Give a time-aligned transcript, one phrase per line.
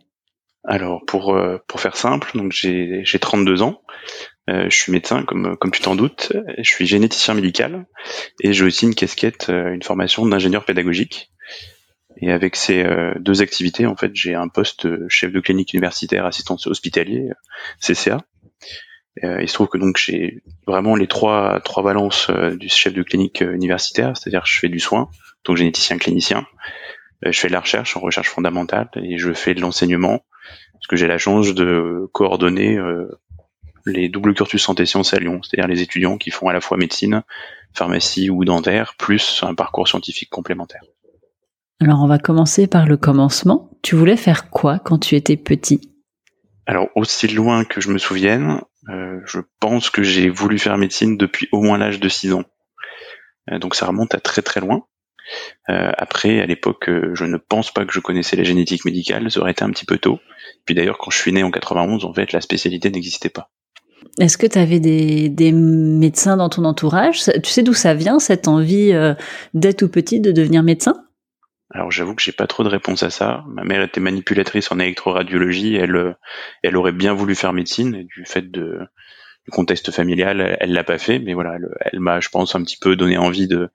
[0.64, 3.82] Alors, pour, euh, pour faire simple, j'ai 32 ans,
[4.50, 7.86] euh, je suis médecin, comme, comme tu t'en doutes, je suis généticien médical,
[8.44, 11.32] et j'ai aussi une casquette, euh, une formation d'ingénieur pédagogique.
[12.22, 12.86] Et avec ces
[13.20, 17.30] deux activités, en fait, j'ai un poste chef de clinique universitaire, assistant hospitalier,
[17.80, 18.18] CCA.
[19.24, 23.40] il se trouve que donc j'ai vraiment les trois trois valences du chef de clinique
[23.40, 25.08] universitaire, c'est-à-dire je fais du soin,
[25.46, 26.46] donc généticien clinicien,
[27.24, 30.22] je fais de la recherche en recherche fondamentale et je fais de l'enseignement
[30.74, 33.08] parce que j'ai la chance de coordonner euh,
[33.86, 36.78] les doubles cursus santé sciences à Lyon, c'est-à-dire les étudiants qui font à la fois
[36.78, 37.24] médecine,
[37.74, 40.82] pharmacie ou dentaire, plus un parcours scientifique complémentaire.
[41.82, 43.70] Alors on va commencer par le commencement.
[43.82, 45.82] Tu voulais faire quoi quand tu étais petit?
[46.66, 51.18] Alors aussi loin que je me souvienne, euh, je pense que j'ai voulu faire médecine
[51.18, 52.44] depuis au moins l'âge de 6 ans.
[53.50, 54.86] donc ça remonte à très très loin.
[55.70, 59.30] Euh, après, à l'époque, euh, je ne pense pas que je connaissais la génétique médicale,
[59.32, 60.20] ça aurait été un petit peu tôt.
[60.66, 63.50] Puis d'ailleurs, quand je suis né en 91, en fait, la spécialité n'existait pas.
[64.20, 67.24] Est-ce que tu avais des, des, médecins dans ton entourage?
[67.44, 69.14] Tu sais d'où ça vient, cette envie euh,
[69.54, 70.96] dès tout petit de devenir médecin?
[71.72, 73.44] Alors j'avoue que j'ai pas trop de réponse à ça.
[73.48, 76.16] Ma mère était manipulatrice en électroradiologie, elle,
[76.64, 78.80] elle aurait bien voulu faire médecine, et du fait de,
[79.46, 82.78] du contexte familial, elle l'a pas fait, mais voilà, elle m'a, je pense, un petit
[82.78, 83.70] peu donné envie de,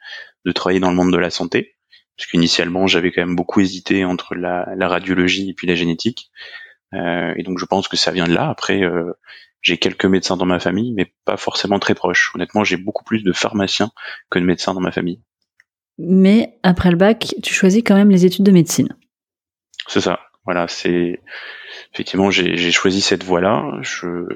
[0.44, 1.76] de travailler dans le monde de la santé,
[2.16, 6.30] parce qu'initialement j'avais quand même beaucoup hésité entre la, radiologie et puis la génétique,
[6.94, 8.48] euh, et donc je pense que ça vient de là.
[8.48, 9.12] Après, euh,
[9.62, 12.32] j'ai quelques médecins dans ma famille, mais pas forcément très proches.
[12.34, 13.90] Honnêtement, j'ai beaucoup plus de pharmaciens
[14.30, 15.20] que de médecins dans ma famille.
[15.98, 18.96] Mais après le bac, tu choisis quand même les études de médecine.
[19.86, 20.20] C'est ça.
[20.44, 21.20] Voilà, c'est
[21.94, 23.64] effectivement j'ai choisi cette voie-là.
[23.80, 24.26] Je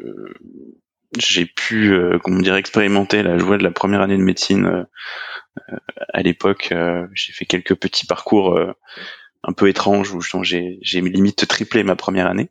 [1.16, 4.82] j'ai pu, euh, comment dire, expérimenter la joie de la première année de médecine euh,
[4.82, 4.84] euh,
[6.12, 8.72] à l'époque, euh, j'ai fait quelques petits parcours euh,
[9.44, 12.48] un peu étranges où j'ai, j'ai limite triplé ma première année.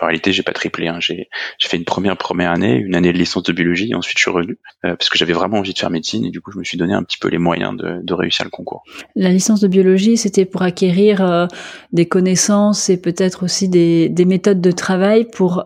[0.00, 0.88] En réalité, j'ai pas triplé.
[0.88, 0.98] Hein.
[0.98, 1.28] J'ai,
[1.62, 4.30] fait une première première année, une année de licence de biologie, et ensuite je suis
[4.30, 6.76] revenu parce que j'avais vraiment envie de faire médecine et du coup, je me suis
[6.76, 8.82] donné un petit peu les moyens de, de réussir le concours.
[9.14, 11.48] La licence de biologie, c'était pour acquérir
[11.92, 15.64] des connaissances et peut-être aussi des, des méthodes de travail pour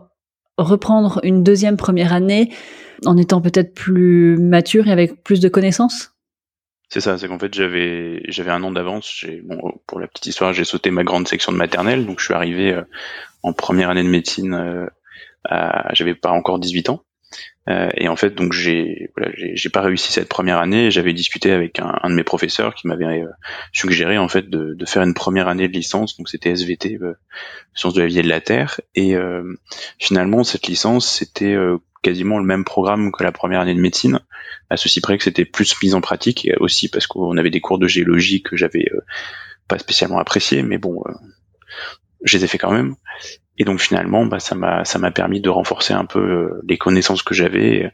[0.58, 2.52] reprendre une deuxième première année
[3.06, 6.17] en étant peut-être plus mature et avec plus de connaissances?
[6.88, 9.24] C'est ça, c'est qu'en fait j'avais j'avais un an d'avance.
[9.44, 12.34] Bon, pour la petite histoire, j'ai sauté ma grande section de maternelle, donc je suis
[12.34, 12.82] arrivé euh,
[13.42, 14.88] en première année de médecine.
[15.50, 17.04] Euh, j'avais pas encore 18 ans.
[17.68, 20.90] Euh, et en fait, donc j'ai voilà, j'ai pas réussi cette première année.
[20.90, 23.28] J'avais discuté avec un, un, de mes professeurs qui m'avait euh,
[23.72, 26.16] suggéré en fait de, de, faire une première année de licence.
[26.16, 26.98] Donc c'était SVT,
[27.74, 28.80] sciences de la vie et de la terre.
[28.94, 29.14] Et
[29.98, 31.54] finalement, cette licence, c'était
[32.02, 34.20] quasiment le même programme que la première année de médecine,
[34.70, 37.60] à ceci près que c'était plus mise en pratique, et aussi parce qu'on avait des
[37.60, 39.00] cours de géologie que j'avais euh,
[39.66, 41.12] pas spécialement apprécié, mais bon, euh,
[42.24, 42.96] je les ai fait quand même.
[43.60, 46.78] Et donc finalement, bah, ça m'a ça m'a permis de renforcer un peu euh, les
[46.78, 47.92] connaissances que j'avais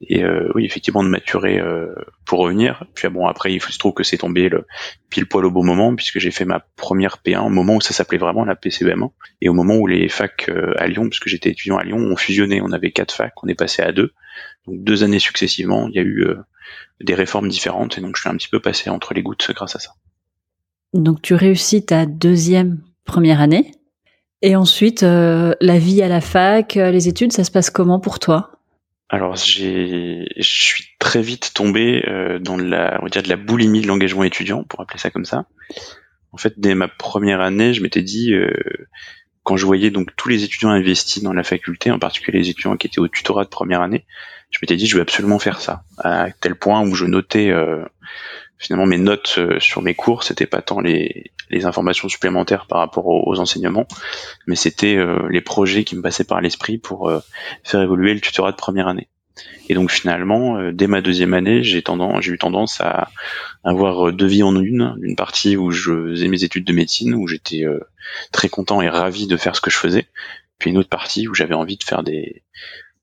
[0.00, 1.94] et, euh, oui effectivement de maturer euh,
[2.26, 2.84] pour revenir.
[2.94, 4.66] Puis bon après il se trouve que c'est tombé le
[5.10, 7.94] pile poil au bon moment puisque j'ai fait ma première P1 au moment où ça
[7.94, 11.76] s'appelait vraiment la PCBM1 et au moment où les facs à Lyon puisque j'étais étudiant
[11.76, 12.60] à Lyon ont fusionné.
[12.60, 14.12] On avait quatre facs, on est passé à deux.
[14.66, 16.26] Donc deux années successivement, il y a eu
[17.00, 19.76] des réformes différentes et donc je suis un petit peu passé entre les gouttes grâce
[19.76, 19.92] à ça.
[20.92, 23.70] Donc tu réussis ta deuxième première année
[24.44, 27.98] et ensuite, euh, la vie à la fac, euh, les études, ça se passe comment
[27.98, 28.60] pour toi?
[29.08, 33.36] Alors j'ai, je suis très vite tombé euh, dans la, on va dire de la
[33.36, 35.46] boulimie de l'engagement étudiant, pour appeler ça comme ça.
[36.32, 38.34] En fait, dès ma première année, je m'étais dit,
[39.44, 42.76] quand je voyais donc tous les étudiants investis dans la faculté, en particulier les étudiants
[42.76, 44.04] qui étaient au tutorat de première année,
[44.50, 45.84] je m'étais dit, je vais absolument faire ça.
[45.98, 47.52] À tel point où je notais
[48.64, 53.06] finalement mes notes sur mes cours, c'était pas tant les, les informations supplémentaires par rapport
[53.06, 53.86] aux, enseignements,
[54.46, 54.98] mais c'était
[55.30, 57.12] les projets qui me passaient par l'esprit pour
[57.62, 59.08] faire évoluer le tutorat de première année.
[59.68, 63.10] Et donc finalement, euh, dès ma deuxième année, j'ai tendance, j'ai eu tendance à
[63.64, 64.96] avoir deux vies en une.
[65.02, 67.80] Une partie où je faisais mes études de médecine, où j'étais euh,
[68.30, 70.06] très content et ravi de faire ce que je faisais.
[70.58, 72.42] Puis une autre partie où j'avais envie de faire des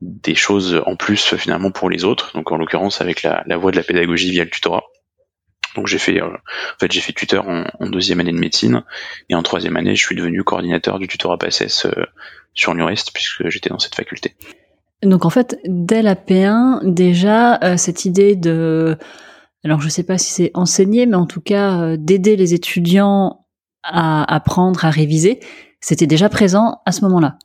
[0.01, 2.31] des choses en plus finalement pour les autres.
[2.33, 4.83] Donc en l'occurrence avec la, la voie de la pédagogie via le tutorat.
[5.75, 8.83] Donc j'ai fait, euh, en fait j'ai fait tuteur en, deuxième année de médecine
[9.29, 11.87] et en troisième année je suis devenu coordinateur du tutorat PSS
[12.53, 14.35] sur l'UREST puisque j'étais dans cette faculté.
[15.03, 18.97] Donc en fait, dès la P1, déjà, euh, cette idée de...
[19.63, 23.45] Alors je sais pas si c'est enseigner, mais en tout cas euh, d'aider les étudiants
[23.83, 25.39] à apprendre, à réviser,
[25.79, 27.37] c'était déjà présent à ce moment-là.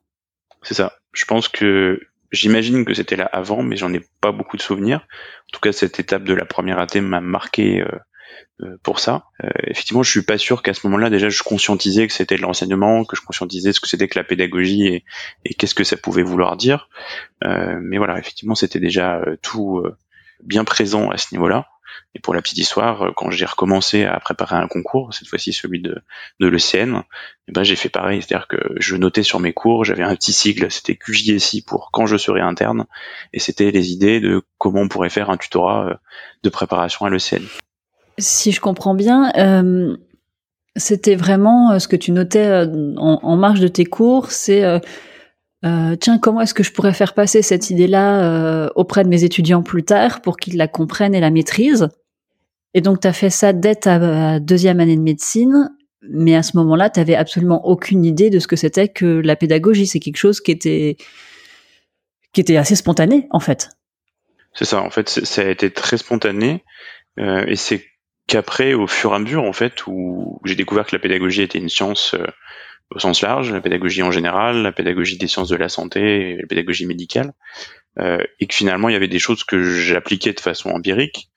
[0.63, 0.93] C'est ça.
[1.13, 2.01] Je pense que
[2.31, 5.01] j'imagine que c'était là avant, mais j'en ai pas beaucoup de souvenirs.
[5.01, 7.99] En tout cas, cette étape de la première AT m'a marqué euh, euh,
[8.83, 9.27] pour ça.
[9.45, 12.43] Euh, effectivement, je suis pas sûr qu'à ce moment-là, déjà, je conscientisais que c'était de
[12.43, 15.05] l'enseignement, que je conscientisais ce que c'était que la pédagogie et,
[15.45, 16.89] et qu'est-ce que ça pouvait vouloir dire.
[17.45, 19.85] Euh, mais voilà, effectivement, c'était déjà tout
[20.43, 21.67] bien présent à ce niveau-là.
[22.15, 25.81] Et pour la petite histoire, quand j'ai recommencé à préparer un concours, cette fois-ci celui
[25.81, 26.03] de,
[26.41, 27.03] de l'ECN,
[27.49, 30.33] eh ben j'ai fait pareil, c'est-à-dire que je notais sur mes cours, j'avais un petit
[30.33, 32.87] sigle, c'était QJSI pour quand je serai interne,
[33.33, 36.01] et c'était les idées de comment on pourrait faire un tutorat
[36.43, 37.45] de préparation à l'ECN.
[38.19, 39.97] Si je comprends bien, euh,
[40.75, 44.63] c'était vraiment euh, ce que tu notais euh, en, marge de tes cours, c'est
[46.01, 49.83] tiens, comment est-ce que je pourrais faire passer cette idée-là auprès de mes étudiants plus
[49.83, 51.89] tard pour qu'ils la comprennent et la maîtrisent?
[52.73, 55.71] Et donc, tu as fait ça dès ta deuxième année de médecine,
[56.09, 59.35] mais à ce moment-là, tu avais absolument aucune idée de ce que c'était que la
[59.35, 59.89] pédagogie.
[59.89, 60.97] C'est quelque chose qui était,
[62.33, 63.71] qui était assez spontané, en fait.
[64.55, 66.63] C'est ça, en fait, ça a été très spontané.
[67.19, 67.83] et c'est
[68.27, 71.59] qu'après, au fur et à mesure, en fait, où j'ai découvert que la pédagogie était
[71.59, 72.27] une science euh,
[72.95, 76.47] au sens large, la pédagogie en général, la pédagogie des sciences de la santé, la
[76.47, 77.33] pédagogie médicale,
[77.99, 81.31] euh, et que finalement il y avait des choses que j'appliquais de façon empirique,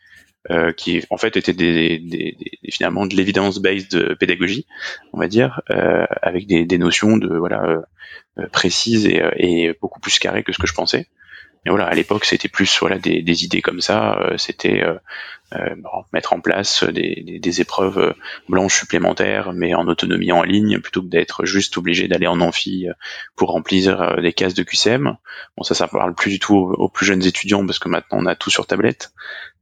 [0.51, 4.65] euh, qui en fait étaient des, des, des finalement de l'évidence-based pédagogie,
[5.12, 7.81] on va dire, euh, avec des, des, notions de voilà
[8.38, 11.07] euh, précises et, et, beaucoup plus carrées que ce que je pensais.
[11.69, 14.33] Et voilà, à l'époque, c'était plus voilà des, des, idées comme ça.
[14.38, 14.83] c'était
[15.56, 15.75] euh,
[16.13, 18.13] mettre en place des, des, épreuves
[18.48, 22.86] blanches supplémentaires, mais en autonomie en ligne, plutôt que d'être juste obligé d'aller en amphi
[23.36, 25.18] pour remplir euh, des cases de QCM.
[25.57, 28.27] Bon, ça, ça parle plus du tout aux, plus jeunes étudiants parce que maintenant on
[28.27, 29.12] a tout sur tablette.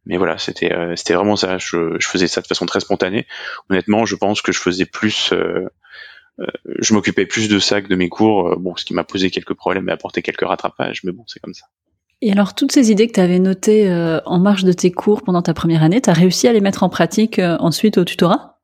[0.06, 1.58] Mais voilà, c'était euh, c'était vraiment ça.
[1.58, 3.26] Je, je, faisais ça de façon très spontanée.
[3.70, 5.34] Honnêtement, je pense que je faisais plus.
[6.80, 9.54] je m'occupais plus de ça que de mes cours, bon, ce qui m'a posé quelques
[9.54, 11.68] problèmes et apporté quelques rattrapages, mais bon, c'est comme ça.
[12.22, 15.22] Et alors, toutes ces idées que tu avais notées euh, en marge de tes cours
[15.22, 18.06] pendant ta première année, tu as réussi à les mettre en pratique euh, ensuite au
[18.06, 18.60] tutorat?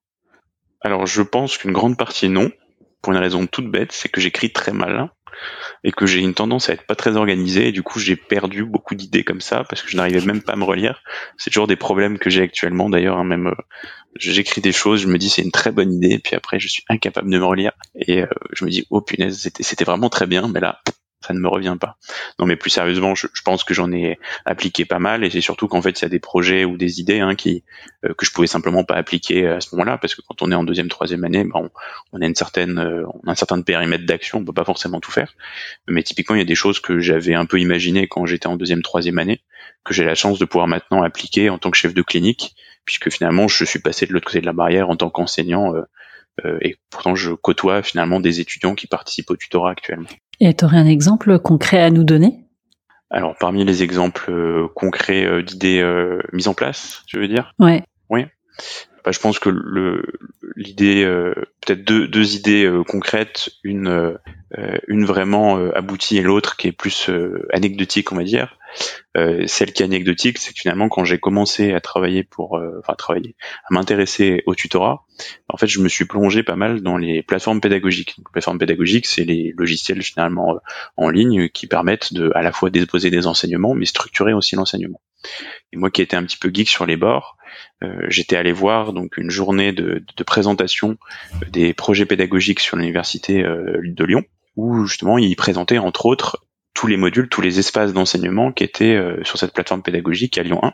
[0.81, 2.51] Alors, je pense qu'une grande partie non,
[3.01, 5.09] pour une raison toute bête, c'est que j'écris très mal
[5.83, 8.63] et que j'ai une tendance à être pas très organisé et du coup j'ai perdu
[8.63, 11.01] beaucoup d'idées comme ça parce que je n'arrivais même pas à me relire.
[11.38, 13.56] C'est toujours des problèmes que j'ai actuellement d'ailleurs, hein, même euh,
[14.15, 16.83] j'écris des choses, je me dis c'est une très bonne idée, puis après je suis
[16.88, 18.23] incapable de me relire et
[18.53, 20.81] je me dis oh punaise c'était vraiment très bien, mais là
[21.25, 21.97] ça ne me revient pas.
[22.39, 25.68] Non, mais plus sérieusement, je, pense que j'en ai appliqué pas mal, et c'est surtout
[25.68, 27.63] qu'en fait, il y a des projets ou des idées hein, qui
[28.06, 30.56] euh, que je pouvais simplement pas appliquer à ce moment-là, parce que quand on est
[30.56, 31.69] en deuxième, troisième année, ben,
[32.11, 34.99] on, a une certaine, euh, on a un certain périmètre d'action, on peut pas forcément
[34.99, 35.33] tout faire.
[35.87, 38.57] Mais typiquement, il y a des choses que j'avais un peu imaginées quand j'étais en
[38.57, 39.42] deuxième, troisième année,
[39.83, 43.09] que j'ai la chance de pouvoir maintenant appliquer en tant que chef de clinique, puisque
[43.09, 45.75] finalement, je suis passé de l'autre côté de la barrière en tant qu'enseignant.
[45.75, 45.83] Euh,
[46.61, 50.09] et pourtant je côtoie finalement des étudiants qui participent au tutorat actuellement.
[50.40, 52.44] Et tu aurais un exemple concret à nous donner?
[53.13, 57.54] Alors, parmi les exemples euh, concrets euh, d'idées euh, mises en place, je veux dire?
[57.59, 57.83] Ouais.
[58.09, 58.25] Oui.
[59.06, 59.49] Bah, je pense que
[60.56, 61.06] l'idée,
[61.61, 64.18] peut-être deux, deux idées concrètes, une,
[64.87, 67.09] une vraiment aboutie et l'autre qui est plus
[67.52, 68.57] anecdotique, on va dire.
[69.16, 72.80] Euh, celle qui est anecdotique, c'est que finalement, quand j'ai commencé à travailler pour, euh,
[72.80, 73.35] enfin travailler,
[73.69, 75.06] à m'intéresser au tutorat,
[75.54, 78.16] en fait, je me suis plongé pas mal dans les plateformes pédagogiques.
[78.18, 80.60] les plateformes pédagogiques, c'est les logiciels finalement euh,
[80.98, 85.00] en ligne qui permettent de, à la fois déposer des enseignements, mais structurer aussi l'enseignement.
[85.72, 87.38] Et moi, qui étais un petit peu geek sur les bords,
[88.07, 90.98] j'étais allé voir donc une journée de, de présentation
[91.50, 94.24] des projets pédagogiques sur l'université de Lyon
[94.56, 98.95] où justement ils présentaient entre autres tous les modules, tous les espaces d'enseignement qui étaient
[98.95, 100.73] euh, sur cette plateforme pédagogique à Lyon 1.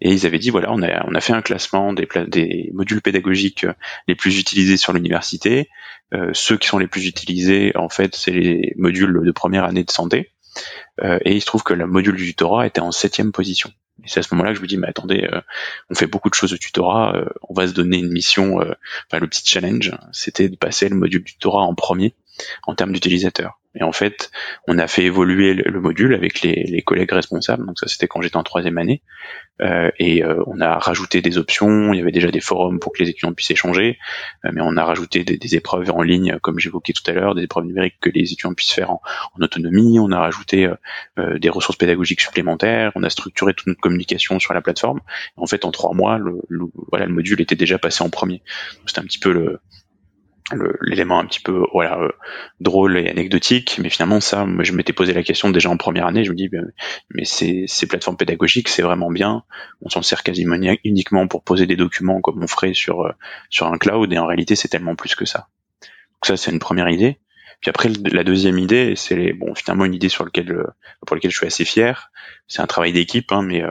[0.00, 3.00] Et ils avaient dit, voilà, on a, on a fait un classement des, des modules
[3.00, 3.72] pédagogiques euh,
[4.08, 5.68] les plus utilisés sur l'université.
[6.12, 9.84] Euh, ceux qui sont les plus utilisés, en fait, c'est les modules de première année
[9.84, 10.32] de santé.
[11.02, 13.70] et il se trouve que le module du tutorat était en septième position.
[14.02, 15.28] Et c'est à ce moment-là que je me dis, mais attendez,
[15.88, 17.14] on fait beaucoup de choses au tutorat,
[17.48, 21.22] on va se donner une mission, enfin le petit challenge, c'était de passer le module
[21.22, 22.14] tutorat en premier
[22.66, 23.59] en termes d'utilisateurs.
[23.76, 24.32] Et en fait,
[24.66, 27.64] on a fait évoluer le, module avec les, collègues responsables.
[27.64, 29.00] Donc ça, c'était quand j'étais en troisième année.
[29.60, 31.92] Euh, et euh, on a rajouté des options.
[31.92, 33.98] Il y avait déjà des forums pour que les étudiants puissent échanger,
[34.44, 37.42] euh, mais on a rajouté des, épreuves en ligne, comme j'évoquais tout à l'heure, des
[37.42, 39.02] épreuves numériques que les étudiants puissent faire en,
[39.38, 40.00] en autonomie.
[40.00, 40.68] On a rajouté
[41.18, 42.90] euh, des ressources pédagogiques supplémentaires.
[42.96, 45.00] On a structuré toute notre communication sur la plateforme.
[45.36, 48.42] en fait, en trois mois, le, le, voilà, le module était déjà passé en premier.
[48.86, 49.60] C'était un petit peu le,
[50.80, 52.10] l'élément un petit peu voilà euh,
[52.60, 56.06] drôle et anecdotique mais finalement ça moi je m'étais posé la question déjà en première
[56.06, 56.72] année je me dis ben,
[57.10, 59.44] mais ces, ces plateformes pédagogiques c'est vraiment bien.
[59.82, 63.12] On s'en sert quasiment uniquement pour poser des documents comme on ferait sur euh,
[63.48, 65.48] sur un cloud et en réalité c'est tellement plus que ça.
[65.80, 67.18] Donc ça c'est une première idée
[67.60, 70.64] puis après, la deuxième idée, c'est bon finalement une idée sur euh,
[71.06, 72.10] pour laquelle je suis assez fier.
[72.48, 73.70] C'est un travail d'équipe, hein, mais euh,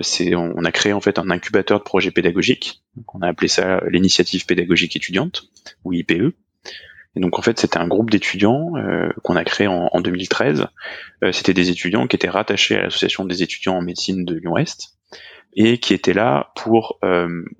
[0.00, 2.82] c'est on a créé en fait un incubateur de projets pédagogiques.
[3.14, 5.44] on a appelé ça l'initiative pédagogique étudiante
[5.84, 6.34] ou IPE.
[7.14, 10.66] Et donc en fait, c'était un groupe d'étudiants euh, qu'on a créé en, en 2013.
[11.32, 14.96] c'était des étudiants qui étaient rattachés à l'association des étudiants en médecine de Lyon-Est
[15.54, 17.00] et qui étaient là pour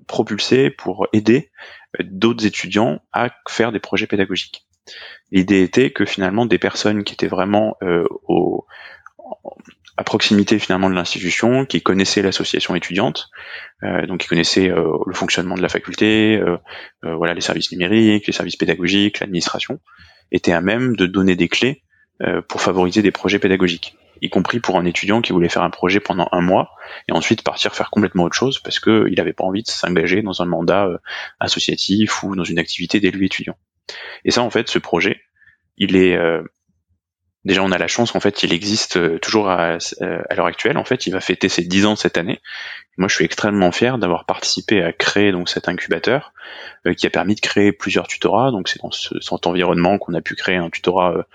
[0.07, 1.51] propulser, pour aider
[1.99, 4.68] d'autres étudiants à faire des projets pédagogiques.
[5.31, 8.05] L'idée était que finalement des personnes qui étaient vraiment euh,
[9.95, 13.29] à proximité finalement de l'institution, qui connaissaient l'association étudiante,
[13.83, 16.41] euh, donc qui connaissaient euh, le fonctionnement de la faculté,
[17.03, 19.79] voilà les services numériques, les services pédagogiques, l'administration,
[20.31, 21.83] étaient à même de donner des clés
[22.49, 26.01] pour favoriser des projets pédagogiques, y compris pour un étudiant qui voulait faire un projet
[26.01, 26.71] pendant un mois
[27.07, 30.41] et ensuite partir faire complètement autre chose parce qu'il n'avait pas envie de s'engager dans
[30.41, 30.89] un mandat
[31.39, 33.55] associatif ou dans une activité d'élu étudiant.
[34.25, 35.21] Et ça, en fait, ce projet,
[35.79, 36.43] il est euh,
[37.45, 40.45] déjà on a la chance qu'en fait il existe euh, toujours à, euh, à l'heure
[40.45, 40.77] actuelle.
[40.77, 42.39] En fait, il va fêter ses 10 ans cette année.
[42.97, 46.33] Moi, je suis extrêmement fier d'avoir participé à créer donc cet incubateur
[46.97, 48.51] qui a permis de créer plusieurs tutorats.
[48.51, 51.25] Donc c'est dans ce, cet environnement qu'on a pu créer un tutorat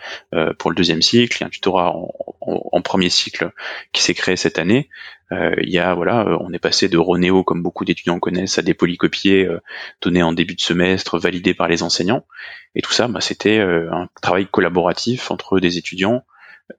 [0.59, 2.11] pour le deuxième cycle, et un tutorat en,
[2.43, 3.51] en premier cycle
[3.93, 4.91] qui s'est créé cette année.
[5.33, 8.59] Euh, il y a voilà, euh, on est passé de Ronéo comme beaucoup d'étudiants connaissent
[8.59, 9.61] à des polycopiés euh,
[10.03, 12.27] donnés en début de semestre, validés par les enseignants.
[12.75, 16.25] Et tout ça, bah, c'était un travail collaboratif entre des étudiants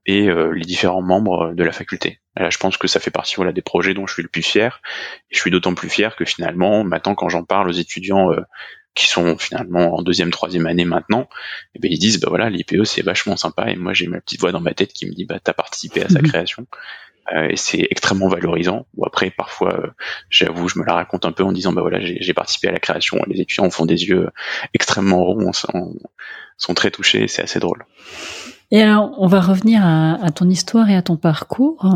[0.06, 2.20] et les différents membres de la faculté.
[2.36, 4.42] là, je pense que ça fait partie voilà des projets dont je suis le plus
[4.42, 4.82] fier.
[5.32, 8.30] Et je suis d'autant plus fier que finalement, maintenant, quand j'en parle aux étudiants
[8.96, 11.30] qui sont finalement en deuxième, troisième année maintenant,
[11.76, 14.40] eh ben ils disent bah voilà l'IPE c'est vachement sympa et moi j'ai ma petite
[14.40, 16.66] voix dans ma tête qui me dit bah t'as participé à sa création.
[17.34, 18.86] Euh, et c'est extrêmement valorisant.
[18.96, 19.88] Ou après, parfois, euh,
[20.30, 22.80] j'avoue, je me la raconte un peu en disant, bah voilà, j'ai participé à la
[22.80, 23.20] création.
[23.28, 24.30] Les étudiants font des yeux
[24.74, 25.96] extrêmement ronds, sont,
[26.58, 27.86] sont très touchés, c'est assez drôle.
[28.72, 31.88] Et alors, on va revenir à, ton histoire et à ton parcours.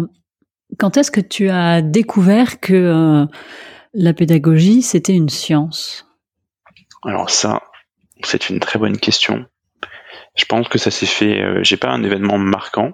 [0.77, 3.25] Quand est-ce que tu as découvert que euh,
[3.93, 6.07] la pédagogie, c'était une science?
[7.03, 7.63] Alors ça,
[8.23, 9.45] c'est une très bonne question.
[10.35, 11.63] Je pense que ça s'est fait.
[11.63, 12.93] j'ai pas un événement marquant,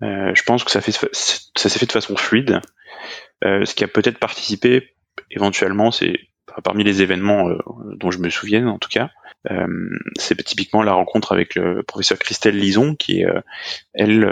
[0.00, 2.60] je pense que ça, fait, ça s'est fait de façon fluide.
[3.44, 4.94] Euh, ce qui a peut-être participé
[5.30, 6.18] éventuellement, c'est
[6.64, 7.58] parmi les événements euh,
[7.94, 9.10] dont je me souviens en tout cas,
[9.50, 9.66] euh,
[10.16, 13.26] c'est typiquement la rencontre avec le professeur Christelle Lison, qui est
[13.94, 14.28] elle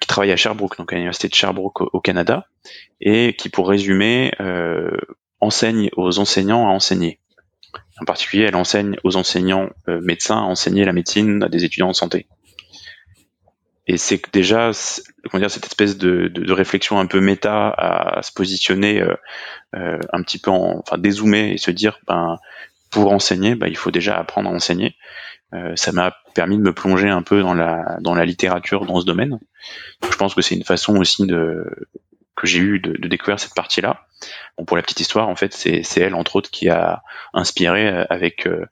[0.00, 2.46] qui travaille à Sherbrooke, donc à l'université de Sherbrooke au, Canada,
[3.00, 4.30] et qui, pour résumer,
[5.40, 7.18] enseigne aux enseignants à enseigner.
[8.00, 11.94] En particulier, elle enseigne aux enseignants médecins à enseigner la médecine à des étudiants en
[11.94, 12.28] santé
[13.86, 14.72] et c'est déjà
[15.30, 19.14] comment dire cette espèce de, de, de, réflexion un peu méta à, se positionner euh,
[19.74, 22.38] euh, un petit peu en, enfin dézoomer et se dire ben
[22.90, 24.96] pour enseigner ben, il faut déjà apprendre à enseigner.
[25.54, 29.00] Euh, ça m'a permis de me plonger un peu dans la dans la littérature dans
[29.00, 29.38] ce domaine.
[30.10, 31.64] Je pense que c'est une façon aussi de
[32.34, 34.06] que j'ai eu de, de, découvrir cette partie là
[34.58, 37.02] bon pour la petite histoire en fait c'est elle entre autres qui a
[37.32, 38.66] inspiré euh, avec euh,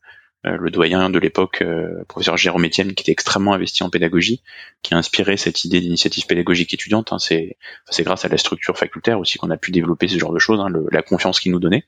[0.45, 4.43] le doyen de l'époque, euh, professeur Jérôme Etienne, qui était extrêmement investi en pédagogie,
[4.83, 7.13] qui a inspiré cette idée d'initiative pédagogique étudiante.
[7.13, 7.57] Hein, c'est
[8.01, 10.69] grâce à la structure facultaire aussi qu'on a pu développer ce genre de choses, hein,
[10.91, 11.85] la confiance qu'il nous donnait.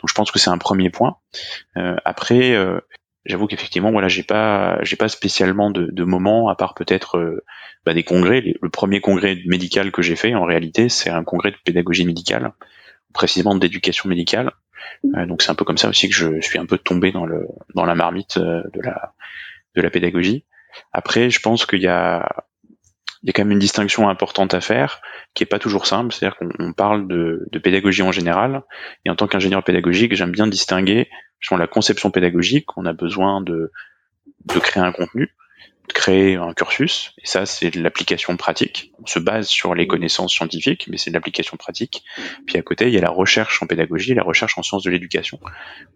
[0.00, 1.16] Donc je pense que c'est un premier point.
[1.76, 2.56] Euh, après,
[3.24, 7.42] j'avoue qu'effectivement, voilà, j'ai pas, j'ai pas spécialement de, de moments à part peut-être
[7.84, 8.42] bah, des congrès.
[8.60, 12.52] Le premier congrès médical que j'ai fait, en réalité, c'est un congrès de pédagogie médicale,
[13.12, 14.50] précisément d'éducation médicale, euh,
[15.02, 17.46] donc c'est un peu comme ça aussi que je suis un peu tombé dans le
[17.74, 19.14] dans la marmite euh, de la
[19.76, 20.44] de la pédagogie.
[20.92, 22.44] Après, je pense qu'il y a
[23.22, 25.02] il y a quand même une distinction importante à faire
[25.34, 28.62] qui est pas toujours simple, c'est-à-dire qu'on parle de, de, pédagogie en général,
[29.04, 33.40] et en tant qu'ingénieur pédagogique, j'aime bien distinguer sur la conception pédagogique, on a besoin
[33.40, 33.70] de,
[34.46, 35.34] de créer un contenu,
[35.92, 38.92] créer un cursus, et ça c'est de l'application pratique.
[39.02, 42.04] On se base sur les connaissances scientifiques, mais c'est de l'application pratique.
[42.46, 44.90] Puis à côté, il y a la recherche en pédagogie, la recherche en sciences de
[44.90, 45.40] l'éducation.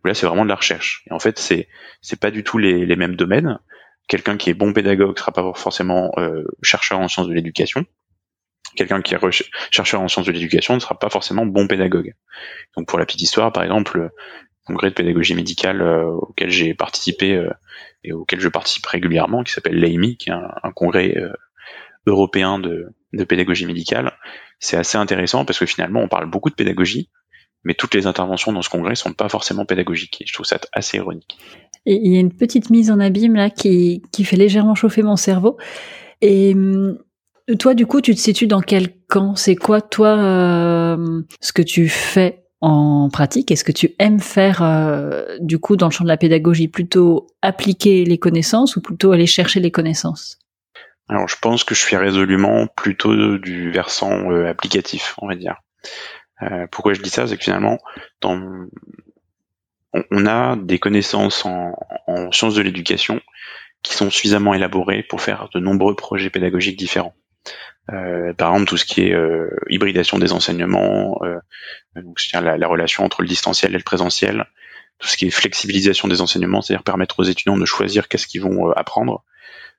[0.05, 1.05] Là, c'est vraiment de la recherche.
[1.09, 1.69] Et en fait, c'est
[2.01, 3.59] c'est pas du tout les, les mêmes domaines.
[4.07, 7.85] Quelqu'un qui est bon pédagogue sera pas forcément euh, chercheur en sciences de l'éducation.
[8.77, 9.19] Quelqu'un qui est
[9.71, 12.15] chercheur en sciences de l'éducation ne sera pas forcément bon pédagogue.
[12.77, 14.11] Donc pour la petite histoire, par exemple, le
[14.65, 17.51] congrès de pédagogie médicale euh, auquel j'ai participé euh,
[18.05, 21.33] et auquel je participe régulièrement, qui s'appelle l'AIMI, qui est un, congrès euh,
[22.07, 22.93] européen de,
[23.25, 24.13] pédagogie médicale,
[24.59, 27.11] c'est assez intéressant parce que finalement on parle beaucoup de pédagogie,
[27.65, 30.21] mais toutes les interventions dans ce congrès sont pas forcément pédagogiques.
[30.21, 31.39] Et je trouve ça assez ironique.
[31.87, 35.17] Il y a une petite mise en abîme là qui, qui fait légèrement chauffer mon
[35.17, 35.57] cerveau.
[36.21, 36.99] Et hum,
[37.59, 39.35] toi, du coup, tu te situes dans quel camp?
[39.35, 42.44] C'est quoi, toi, euh, ce que tu fais?
[42.65, 46.17] En pratique Est-ce que tu aimes faire, euh, du coup, dans le champ de la
[46.17, 50.39] pédagogie, plutôt appliquer les connaissances ou plutôt aller chercher les connaissances?
[51.09, 55.57] Alors, je pense que je suis résolument plutôt du versant euh, applicatif, on va dire.
[56.71, 57.27] pourquoi je dis ça?
[57.27, 57.79] C'est que finalement,
[58.23, 58.67] on,
[60.27, 63.21] a des connaissances en sciences de l'éducation
[63.83, 67.15] qui sont suffisamment élaborées pour faire de nombreux projets pédagogiques différents.
[67.93, 71.39] Euh, par exemple, tout ce qui est euh, hybridation des enseignements, euh,
[71.97, 74.47] donc la, la, relation entre le distanciel et le présentiel,
[74.99, 78.41] tout ce qui est flexibilisation des enseignements, c'est-à-dire permettre aux étudiants de choisir qu'est-ce qu'ils
[78.41, 79.25] vont apprendre,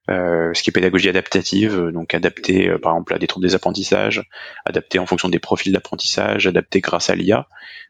[0.07, 4.22] ce qui est pédagogie adaptative, donc adapter par exemple à des troubles des apprentissages,
[4.65, 7.48] adapter en fonction des profils d'apprentissage, adapter grâce à l'IA.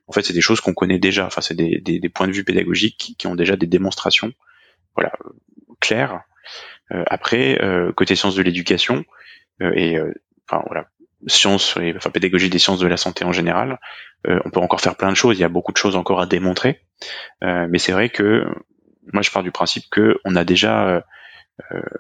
[0.08, 1.26] En fait, c'est des choses qu'on connaît déjà.
[1.26, 4.32] Enfin, c'est des, points de vue pédagogiques qui ont déjà des démonstrations,
[4.96, 5.12] voilà,
[5.82, 6.22] claires.
[6.90, 7.60] après,
[7.98, 9.04] côté sciences de l'éducation,
[9.60, 10.14] et euh,
[10.48, 10.88] enfin voilà
[11.28, 13.80] sciences enfin pédagogie des sciences de la santé en général,
[14.28, 15.38] euh, on peut encore faire plein de choses.
[15.38, 16.82] Il y a beaucoup de choses encore à démontrer,
[17.42, 18.46] mais c'est vrai que
[19.12, 21.04] moi je pars du principe que on a déjà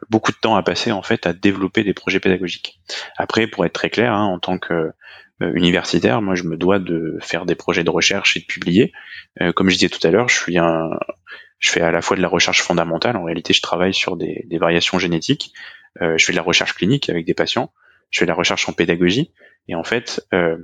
[0.09, 2.79] beaucoup de temps à passer en fait à développer des projets pédagogiques.
[3.17, 4.91] Après, pour être très clair, hein, en tant que
[5.39, 8.93] universitaire, moi je me dois de faire des projets de recherche et de publier.
[9.55, 10.91] comme je disais tout à l'heure, je suis un,
[11.59, 13.17] je fais à la fois de la recherche fondamentale.
[13.17, 16.73] En réalité, je travaille sur des, des variations génétiques, euh, je fais de la recherche
[16.73, 17.71] clinique avec des patients,
[18.11, 19.31] je fais de la recherche en pédagogie,
[19.67, 20.57] et en fait, euh,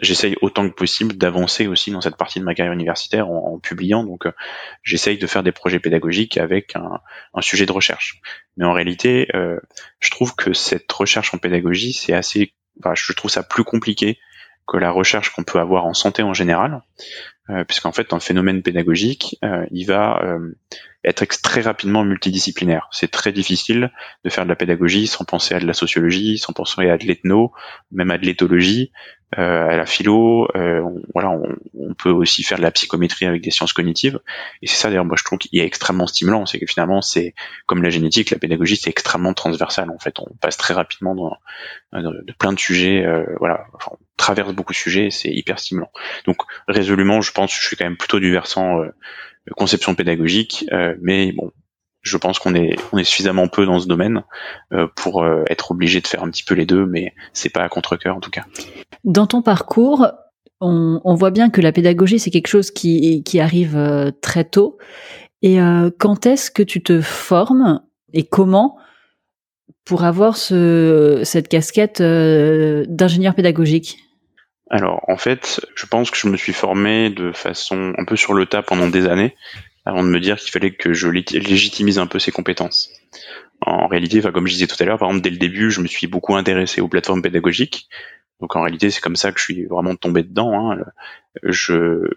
[0.00, 4.04] j'essaye autant que possible d'avancer aussi dans cette partie de ma carrière universitaire en, publiant.
[4.04, 4.32] Donc, euh,
[4.82, 7.00] j'essaye de faire des projets pédagogiques avec un,
[7.40, 8.20] sujet de recherche.
[8.56, 9.58] Mais en réalité, euh,
[10.00, 12.54] je trouve que cette recherche en pédagogie, c'est assez,
[12.94, 14.18] je trouve ça plus compliqué
[14.66, 16.82] que la recherche qu'on peut avoir en santé en général,
[17.50, 20.54] euh, puisqu'en fait, dans le phénomène pédagogique, euh, il va euh,
[21.04, 22.88] être très rapidement multidisciplinaire.
[22.90, 23.92] C'est très difficile
[24.24, 27.04] de faire de la pédagogie sans penser à de la sociologie, sans penser à de
[27.04, 27.52] l'ethno,
[27.92, 28.90] même à de l'éthologie,
[29.38, 30.48] euh, à la philo.
[30.56, 34.18] Euh, on, voilà, on, on, peut aussi faire de la psychométrie avec des sciences cognitives.
[34.62, 37.34] Et c'est ça d'ailleurs, moi je trouve qu'il est extrêmement stimulant, c'est que finalement c'est
[37.66, 39.90] comme la génétique, la pédagogie c'est extrêmement transversal.
[39.90, 41.36] En fait, on passe très rapidement dans,
[41.92, 43.04] de plein de sujets.
[43.04, 45.90] Euh, voilà, enfin, on traverse beaucoup de sujets, c'est hyper stimulant.
[46.24, 48.88] Donc résolument, je pense je suis quand même plutôt du versant euh,
[49.56, 51.50] conception pédagogique, euh, mais bon,
[52.02, 54.22] je pense qu'on est suffisamment peu dans ce domaine
[54.72, 57.62] euh, pour euh, être obligé de faire un petit peu les deux, mais c'est pas
[57.62, 58.44] à contre cœur en tout cas.
[59.04, 60.06] Dans ton parcours,
[60.60, 64.78] on, voit bien que la pédagogie c'est quelque chose qui arrive très tôt.
[65.42, 65.58] Et
[65.98, 67.80] quand est-ce que tu te formes
[68.12, 68.76] et comment
[69.84, 73.98] pour avoir ce, cette casquette d'ingénieur pédagogique?
[74.70, 78.34] Alors en fait, je pense que je me suis formé de façon un peu sur
[78.34, 79.34] le tas pendant des années
[79.84, 82.90] avant de me dire qu'il fallait que je légitimise un peu ses compétences.
[83.62, 85.86] En réalité, comme je disais tout à l'heure, par exemple, dès le début, je me
[85.86, 87.88] suis beaucoup intéressé aux plateformes pédagogiques.
[88.40, 90.70] Donc en réalité, c'est comme ça que je suis vraiment tombé dedans.
[90.70, 90.84] Hein.
[91.42, 92.10] Je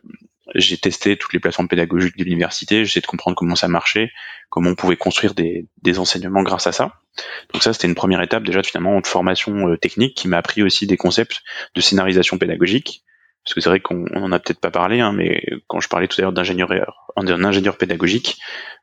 [0.55, 4.11] j'ai testé toutes les plateformes pédagogiques de l'université, j'essayais de comprendre comment ça marchait,
[4.49, 6.99] comment on pouvait construire des, des enseignements grâce à ça.
[7.53, 10.63] Donc ça, c'était une première étape déjà finalement de formation euh, technique qui m'a appris
[10.63, 11.41] aussi des concepts
[11.75, 13.03] de scénarisation pédagogique
[13.43, 16.07] parce que c'est vrai qu'on en a peut-être pas parlé, hein, mais quand je parlais
[16.07, 16.69] tout à l'heure d'ingénieur,
[17.17, 18.37] d'un ingénieur pédagogique,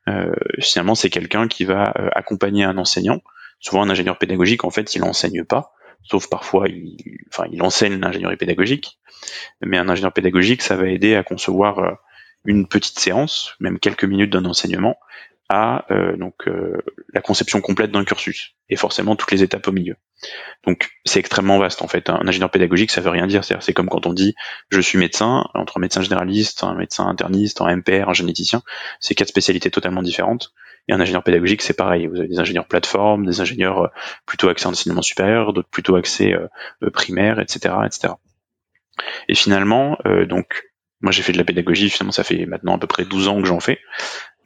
[0.07, 3.21] euh, finalement c'est quelqu'un qui va euh, accompagner un enseignant.
[3.61, 6.97] Souvent un ingénieur pédagogique, en fait, il enseigne pas, sauf parfois, il,
[7.29, 8.99] enfin, il enseigne l'ingénierie pédagogique.
[9.61, 11.91] Mais un ingénieur pédagogique, ça va aider à concevoir euh,
[12.45, 14.97] une petite séance, même quelques minutes d'un enseignement,
[15.49, 16.77] à euh, donc euh,
[17.11, 19.95] la conception complète d'un cursus et forcément toutes les étapes au milieu.
[20.65, 22.09] Donc c'est extrêmement vaste en fait.
[22.09, 23.43] Un ingénieur pédagogique, ça veut rien dire.
[23.43, 24.35] C'est comme quand on dit
[24.69, 28.61] je suis médecin, entre médecin généraliste, un médecin interniste, un MPR, un généticien,
[28.99, 30.53] c'est quatre spécialités totalement différentes.
[30.89, 32.07] Et un ingénieur pédagogique, c'est pareil.
[32.07, 33.87] Vous avez des ingénieurs plateforme, des ingénieurs euh,
[34.25, 36.35] plutôt axés en enseignement supérieur, d'autres plutôt axés
[36.93, 38.13] primaire, etc., etc.
[39.29, 39.97] Et finalement,
[40.27, 40.65] donc
[40.99, 41.89] moi j'ai fait de la pédagogie.
[41.89, 43.79] Finalement, ça fait maintenant à peu près 12 ans que j'en fais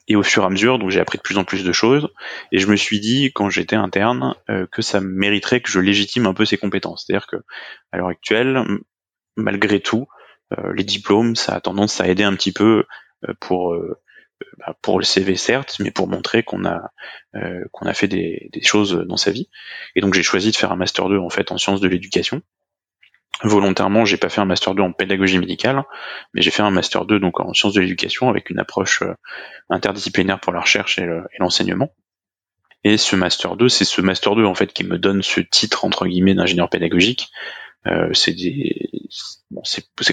[0.08, 2.10] et au fur et à mesure, donc j'ai appris de plus en plus de choses,
[2.52, 4.36] et je me suis dit quand j'étais interne
[4.72, 7.06] que ça mériterait que je légitime un peu ces compétences.
[7.06, 7.38] C'est-à-dire que
[7.92, 8.64] à l'heure actuelle,
[9.38, 10.08] malgré tout,
[10.74, 12.86] les diplômes, ça a tendance à aider un petit peu
[13.40, 13.76] pour
[14.58, 16.92] bah, pour le CV certes, mais pour montrer qu'on a
[17.36, 19.50] euh, qu'on a fait des, choses dans sa vie.
[19.96, 22.42] Et donc j'ai choisi de faire un master 2 en fait en sciences de l'éducation.
[23.44, 25.84] Volontairement, j'ai pas fait un master 2 en pédagogie médicale,
[26.34, 29.16] mais j'ai fait un master 2 donc en sciences de l'éducation avec une approche euh,
[29.70, 31.08] interdisciplinaire pour la recherche et
[31.40, 31.94] l'enseignement.
[32.84, 35.86] Et ce master 2, c'est ce master 2 en fait qui me donne ce titre
[35.86, 37.30] entre guillemets d'ingénieur pédagogique.
[37.88, 38.34] Euh, c'est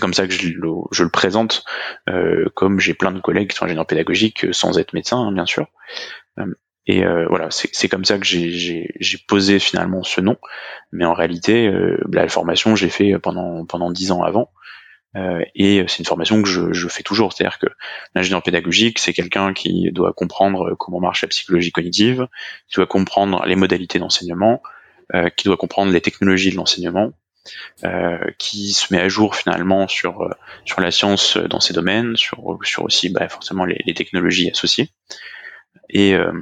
[0.01, 1.65] comme ça que je le, présente,
[2.09, 5.33] euh, comme j'ai plein de collègues qui sont ingénieurs pédagogiques euh, sans être médecin, hein,
[5.33, 5.67] bien sûr.
[6.87, 8.89] Et voilà, c'est comme ça que j'ai
[9.29, 10.39] posé finalement ce nom.
[10.91, 11.71] Mais en réalité,
[12.11, 14.51] la formation, je l'ai fait pendant pendant dix ans avant.
[15.55, 17.69] Et c'est une formation que je, je fais toujours, c'est-à-dire que
[18.15, 22.27] l'ingénieur pédagogique, c'est quelqu'un qui doit comprendre comment marche la psychologie cognitive,
[22.67, 24.63] qui doit comprendre les modalités d'enseignement,
[25.37, 27.13] qui doit comprendre les technologies de l'enseignement,
[28.39, 30.31] qui se met à jour finalement sur euh,
[30.65, 34.91] sur la science dans ces domaines, sur sur aussi bah, forcément les, les, technologies associées.
[35.89, 36.33] Et euh,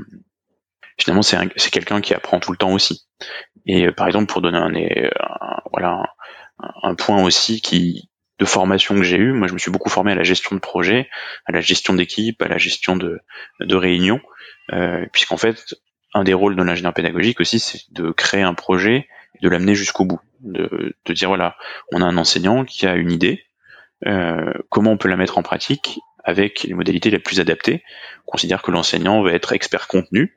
[0.99, 3.07] finalement, c'est c'est quelqu'un qui apprend tout le temps aussi.
[3.66, 6.03] Et par exemple, pour donner un, un voilà
[6.59, 9.90] un, un, point aussi qui de formation que j'ai eu, moi je me suis beaucoup
[9.90, 11.09] formé à la gestion de projet,
[11.47, 13.21] à la gestion d'équipe, à la gestion de
[13.61, 14.21] de réunions,
[14.73, 15.75] euh, puisqu'en fait
[16.14, 19.09] un des rôles de l'ingénieur pédagogique aussi, c'est de créer un projet
[19.43, 21.57] de l'amener jusqu'au bout de, de, dire voilà,
[21.93, 23.45] on a un enseignant qui a une idée,
[24.07, 27.83] euh, comment on peut la mettre en pratique avec les modalités les plus adaptées.
[28.27, 30.37] On considère que l'enseignant va être expert contenu,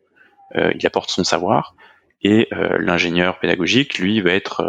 [0.55, 1.75] euh, il apporte son savoir,
[2.21, 4.63] et euh, l'ingénieur pédagogique, lui, va être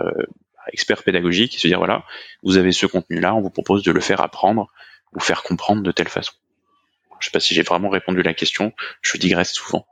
[0.72, 2.04] expert pédagogique, et se dire voilà,
[2.42, 4.70] vous avez ce contenu-là, on vous propose de le faire apprendre,
[5.12, 6.32] vous faire comprendre de telle façon.
[7.20, 9.86] Je sais pas si j'ai vraiment répondu à la question, je digresse souvent.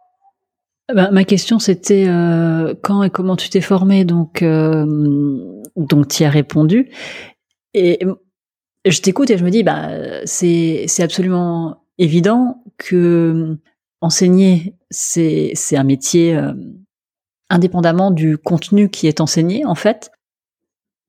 [0.94, 4.84] Bah, ma question c'était euh, quand et comment tu t'es formé donc euh,
[5.76, 6.90] donc tu as répondu.
[7.74, 8.04] Et
[8.84, 9.90] je t'écoute et je me dis bah
[10.24, 13.58] c'est c'est absolument évident que
[14.00, 16.52] enseigner c'est c'est un métier euh,
[17.50, 20.10] indépendamment du contenu qui est enseigné en fait.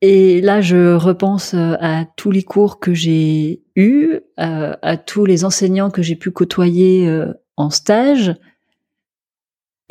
[0.02, 5.46] Et là je repense à tous les cours que j'ai eus à, à tous les
[5.46, 7.08] enseignants que j'ai pu côtoyer
[7.58, 8.36] en stage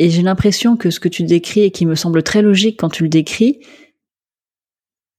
[0.01, 2.89] et j'ai l'impression que ce que tu décris et qui me semble très logique quand
[2.89, 3.61] tu le décris,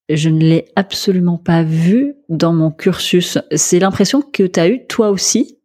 [0.09, 3.37] je ne l'ai absolument pas vu dans mon cursus.
[3.55, 5.59] C'est l'impression que tu as eu toi aussi.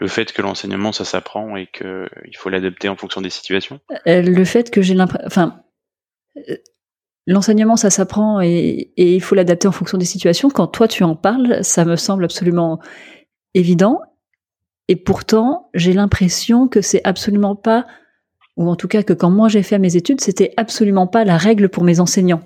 [0.00, 4.22] Le fait que l'enseignement, ça s'apprend et qu'il faut l'adapter en fonction des situations euh,
[4.22, 5.26] Le fait que j'ai l'impression...
[5.26, 5.62] Enfin,
[6.48, 6.56] euh,
[7.26, 10.48] l'enseignement, ça s'apprend et, et il faut l'adapter en fonction des situations.
[10.48, 12.80] Quand toi, tu en parles, ça me semble absolument
[13.52, 14.00] évident.
[14.88, 17.86] Et pourtant, j'ai l'impression que c'est absolument pas
[18.56, 21.36] ou en tout cas que quand moi j'ai fait mes études, c'était absolument pas la
[21.36, 22.42] règle pour mes enseignants.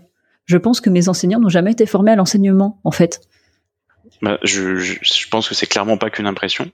[0.46, 3.20] Je pense que mes enseignants n'ont jamais été formés à l'enseignement, en fait.
[4.22, 6.70] Bah, je, pense que c'est clairement pas qu'une impression.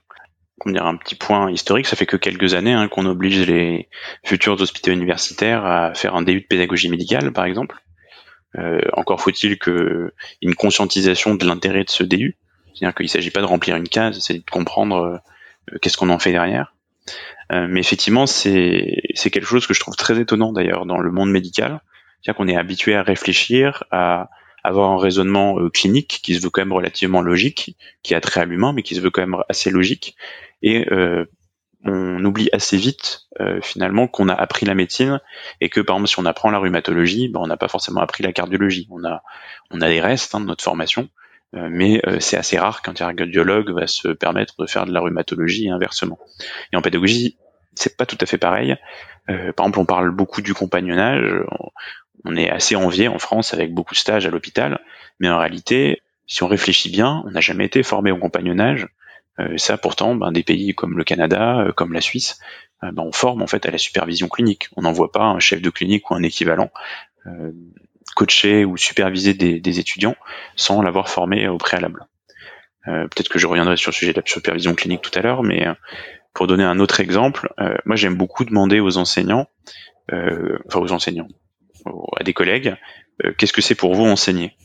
[0.59, 3.89] Comme dire un petit point historique, ça fait que quelques années hein, qu'on oblige les
[4.23, 7.75] futurs hospitaux universitaires à faire un DU de pédagogie médicale, par exemple.
[8.57, 12.37] Euh, encore faut-il que une conscientisation de l'intérêt de ce DU,
[12.73, 15.21] c'est-à-dire qu'il ne s'agit pas de remplir une case, c'est de comprendre
[15.73, 16.73] euh, qu'est-ce qu'on en fait derrière.
[17.51, 21.29] Euh, mais effectivement, c'est quelque chose que je trouve très étonnant d'ailleurs dans le monde
[21.31, 21.81] médical,
[22.21, 24.29] c'est-à-dire qu'on est habitué à réfléchir, à
[24.63, 28.41] avoir un raisonnement euh, clinique qui se veut quand même relativement logique, qui a trait
[28.41, 30.15] à l'humain, mais qui se veut quand même assez logique,
[30.63, 31.25] et euh,
[31.85, 35.21] on oublie assez vite euh, finalement qu'on a appris la médecine
[35.61, 38.23] et que par exemple si on apprend la rhumatologie, ben, on n'a pas forcément appris
[38.23, 38.87] la cardiologie.
[38.89, 39.21] On a
[39.69, 41.09] on a des restes hein, de notre formation,
[41.55, 45.67] mais euh, c'est assez rare qu'un cardiologue va se permettre de faire de la rhumatologie
[45.67, 46.19] et inversement.
[46.73, 47.37] Et en pédagogie,
[47.75, 48.75] c'est pas tout à fait pareil.
[49.29, 51.25] Euh, par exemple, on parle beaucoup du compagnonnage.
[52.25, 54.79] On est assez envié en France avec beaucoup de stages à l'hôpital,
[55.19, 58.87] mais en réalité, si on réfléchit bien, on n'a jamais été formé au compagnonnage.
[59.57, 62.39] ça, pourtant, ben, des pays comme le Canada, comme la Suisse,
[62.81, 64.69] ben, on forme en fait à la supervision clinique.
[64.75, 66.71] On n'envoie pas un chef de clinique ou un équivalent
[68.15, 70.15] coacher ou superviser des, étudiants
[70.55, 72.07] sans l'avoir formé au préalable.
[72.87, 75.43] Euh, peut-être que je reviendrai sur le sujet de la supervision clinique tout à l'heure,
[75.43, 75.73] mais euh,
[76.33, 79.47] pour donner un autre exemple, euh, moi j'aime beaucoup demander aux enseignants,
[80.11, 81.27] enfin aux enseignants,
[82.19, 82.75] à des collègues,
[83.37, 84.55] qu'est-ce que c'est pour vous enseigner?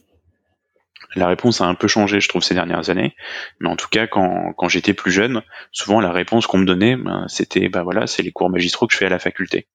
[1.16, 3.16] La réponse a un peu changé, je trouve, ces dernières années.
[3.58, 6.96] Mais en tout cas, quand, quand j'étais plus jeune, souvent la réponse qu'on me donnait,
[6.96, 9.66] ben, c'était, bah voilà, c'est les cours magistraux que je fais à la faculté.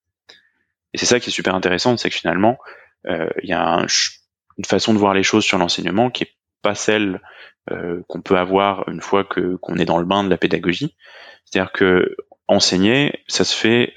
[0.94, 3.86] Et c'est ça qui est super intéressant, c'est que finalement, euh, il y a
[4.58, 7.22] une façon de voir les choses sur l'enseignement qui est pas celle
[7.72, 10.96] euh, qu'on peut avoir une fois que qu'on est dans le bain de la pédagogie.
[11.46, 12.16] C'est-à-dire que
[12.48, 13.94] enseigner, ça se fait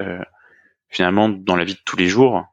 [0.88, 2.44] finalement dans la vie de tous les jours.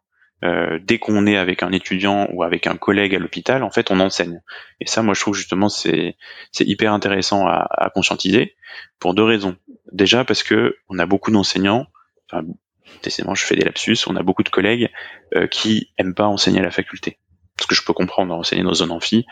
[0.42, 4.00] dès qu'on est avec un étudiant ou avec un collègue à l'hôpital, en fait, on
[4.00, 4.42] enseigne.
[4.80, 6.18] Et ça, moi, je trouve justement c'est
[6.52, 8.56] c'est hyper intéressant à, à, conscientiser
[9.00, 9.56] pour deux raisons.
[9.92, 11.88] Déjà parce que on a beaucoup d'enseignants,
[12.30, 12.46] enfin,
[13.04, 13.98] décidément, je fais des lapsus.
[14.08, 14.90] On a beaucoup de collègues
[15.36, 17.20] euh, qui aiment pas enseigner à la faculté.
[17.62, 19.26] Ce que je peux comprendre, enseigner dans une amphi,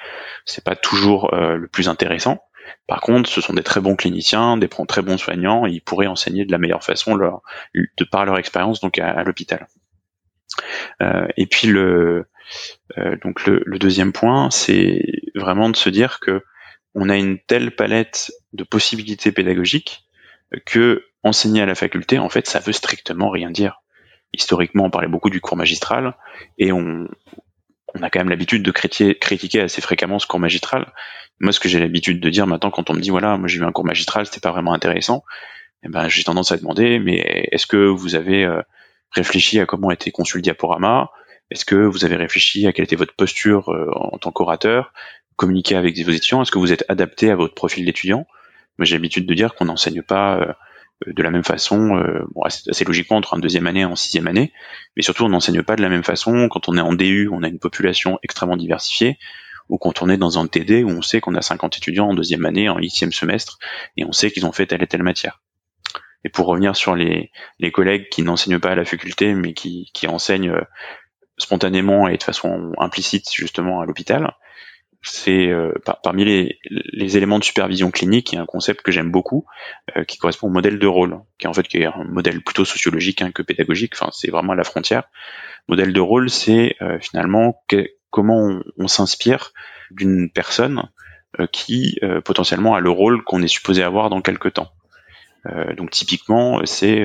[0.45, 2.41] c'est pas toujours euh, le plus intéressant.
[2.87, 6.07] Par contre, ce sont des très bons cliniciens, des très bons soignants, et ils pourraient
[6.07, 7.41] enseigner de la meilleure façon leur,
[7.75, 9.67] de par leur expérience donc à, l'hôpital.
[11.01, 12.27] Euh, et puis le
[12.97, 15.01] euh, donc le, le, deuxième point, c'est
[15.35, 16.43] vraiment de se dire que
[16.93, 20.05] on a une telle palette de possibilités pédagogiques
[20.65, 23.81] que enseigner à la faculté, en fait, ça veut strictement rien dire.
[24.33, 26.15] Historiquement, on parlait beaucoup du cours magistral,
[26.57, 27.07] et on,
[27.95, 30.91] on a quand même l'habitude de critiquer, critiquer assez fréquemment ce cours magistral.
[31.39, 33.59] Moi, ce que j'ai l'habitude de dire maintenant, quand on me dit voilà, moi j'ai
[33.59, 35.23] eu un cours magistral, c'était pas vraiment intéressant,
[35.83, 37.17] eh ben j'ai tendance à demander, mais
[37.51, 38.61] est-ce que vous avez euh,
[39.11, 41.11] réfléchi à comment était conçu le diaporama?
[41.51, 44.93] Est-ce que vous avez réfléchi à quelle était votre posture euh, en tant qu'orateur?
[45.35, 46.41] Communiquer avec vos étudiants?
[46.41, 48.25] Est-ce que vous êtes adapté à votre profil d'étudiant?
[48.77, 50.53] Moi, j'ai l'habitude de dire qu'on n'enseigne pas euh,
[51.05, 54.53] de la même façon, euh, assez, logiquement entre un deuxième année et en sixième année,
[54.95, 56.47] mais surtout on n'enseigne pas de la même façon.
[56.49, 59.17] Quand on est en DU, on a une population extrêmement diversifiée,
[59.69, 62.13] ou quand on est dans un TD où on sait qu'on a 50 étudiants en
[62.13, 63.57] deuxième année, en huitième semestre,
[63.97, 65.41] et on sait qu'ils ont fait telle et telle matière.
[66.25, 69.91] Et pour revenir sur les, les collègues qui n'enseignent pas à la faculté, mais qui,
[69.93, 70.63] qui enseignent euh,
[71.37, 74.33] spontanément et de façon implicite justement à l'hôpital,
[75.03, 79.11] c'est euh, parmi les, éléments de supervision clinique, il y a un concept que j'aime
[79.11, 79.45] beaucoup,
[79.97, 82.41] euh, qui correspond au modèle de rôle, qui est en fait qui est un modèle
[82.41, 83.93] plutôt sociologique hein, que pédagogique.
[83.95, 85.03] Enfin, c'est vraiment à la frontière.
[85.67, 87.63] Modèle de rôle, c'est euh, finalement
[88.09, 89.51] comment on, on s'inspire
[89.91, 90.89] d'une personne
[91.51, 94.71] qui potentiellement a le rôle qu'on est supposé avoir dans quelques temps.
[95.75, 97.03] donc typiquement, c'est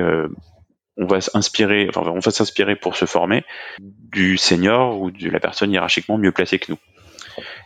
[0.98, 3.44] on va s'inspirer, enfin, on va s'inspirer pour se former
[3.78, 6.78] du senior ou de la personne hiérarchiquement mieux placée que nous.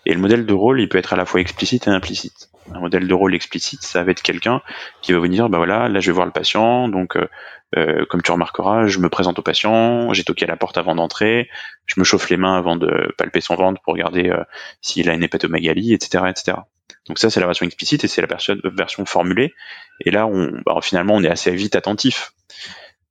[0.06, 2.48] Et le modèle de rôle, il peut être à la fois explicite et implicite.
[2.72, 4.62] Un modèle de rôle explicite, ça va être quelqu'un
[5.00, 7.26] qui va vous dire, bah voilà, là je vais voir le patient, donc euh,
[7.76, 10.94] euh, comme tu remarqueras, je me présente au patient, j'ai toqué à la porte avant
[10.94, 11.48] d'entrer,
[11.86, 14.44] je me chauffe les mains avant de palper son ventre pour regarder euh,
[14.80, 16.58] s'il a une hépatomégalie, etc., etc.
[17.08, 18.28] Donc ça, c'est la version explicite et c'est la
[18.70, 19.54] version formulée.
[20.00, 22.32] Et là, on, bah, finalement, on est assez vite attentif.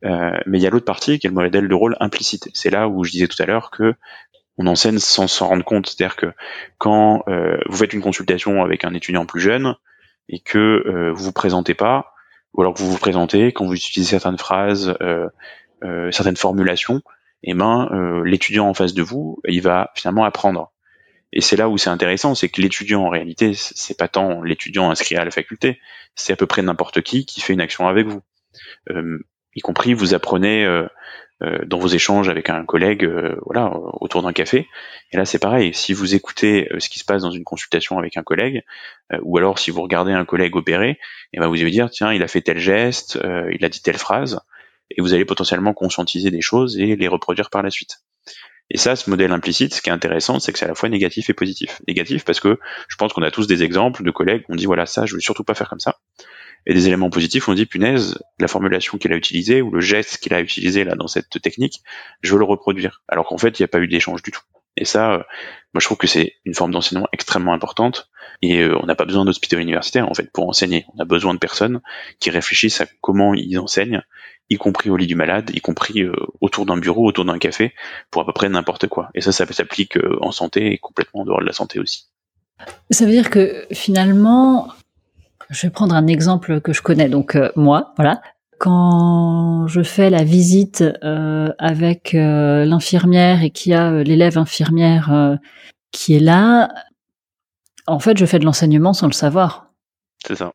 [0.01, 2.47] mais il y a l'autre partie qui est le modèle de rôle implicite.
[2.53, 3.95] C'est là où je disais tout à l'heure que
[4.57, 5.87] on enseigne sans s'en rendre compte.
[5.87, 6.33] C'est-à-dire que
[6.77, 9.75] quand euh, vous faites une consultation avec un étudiant plus jeune
[10.29, 12.13] et que euh, vous vous présentez pas,
[12.53, 15.29] ou alors que vous vous présentez, quand vous utilisez certaines phrases, euh,
[16.11, 17.01] certaines formulations,
[17.43, 17.89] et eh ben
[18.23, 20.71] l'étudiant en face de vous, il va finalement apprendre.
[21.33, 24.91] Et c'est là où c'est intéressant, c'est que l'étudiant en réalité, c'est pas tant l'étudiant
[24.91, 25.79] inscrit à la faculté,
[26.13, 28.21] c'est à peu près n'importe qui qui fait une action avec vous.
[29.55, 30.87] y compris vous apprenez euh,
[31.65, 34.67] dans vos échanges avec un collègue, euh, voilà, autour d'un café.
[35.11, 35.73] Et là, c'est pareil.
[35.73, 38.63] Si vous écoutez euh, ce qui se passe dans une consultation avec un collègue,
[39.23, 40.97] ou alors si vous regardez un collègue opérer, et
[41.33, 43.19] eh ben vous allez dire tiens, il a fait tel geste,
[43.51, 44.39] il a dit telle phrase,
[44.89, 47.99] et vous allez potentiellement conscientiser des choses et les reproduire par la suite.
[48.69, 50.87] Et ça, ce modèle implicite, ce qui est intéressant, c'est que c'est à la fois
[50.87, 51.81] négatif et positif.
[51.89, 54.65] Négatif parce que je pense qu'on a tous des exemples de collègues qui ont dit
[54.65, 55.99] voilà ça, je veux surtout pas faire comme ça
[56.65, 60.17] et des éléments positifs, on dit punaise, la formulation qu'il a utilisée ou le geste
[60.17, 61.81] qu'il a utilisé là dans cette technique,
[62.21, 63.01] je veux le reproduire.
[63.07, 64.41] Alors qu'en fait, il n'y a pas eu d'échange du tout.
[64.77, 65.17] Et ça, euh,
[65.73, 68.09] moi je trouve que c'est une forme d'enseignement extrêmement importante
[68.41, 70.85] et euh, on n'a pas besoin d'hôpitaux universitaires en fait pour enseigner.
[70.95, 71.81] On a besoin de personnes
[72.19, 74.01] qui réfléchissent à comment ils enseignent,
[74.49, 77.73] y compris au lit du malade, y compris euh, autour d'un bureau, autour d'un café,
[78.11, 79.09] pour à peu près n'importe quoi.
[79.13, 82.05] Et ça, ça s'applique en santé et complètement en dehors de la santé aussi.
[82.91, 84.71] Ça veut dire que finalement,
[85.51, 87.09] je vais prendre un exemple que je connais.
[87.09, 88.21] Donc euh, moi, voilà,
[88.57, 95.37] quand je fais la visite euh, avec euh, l'infirmière et qu'il y a l'élève infirmière
[95.91, 96.69] qui est là,
[97.85, 99.67] en fait, je fais de l'enseignement sans le savoir.
[100.25, 100.51] C'est ça.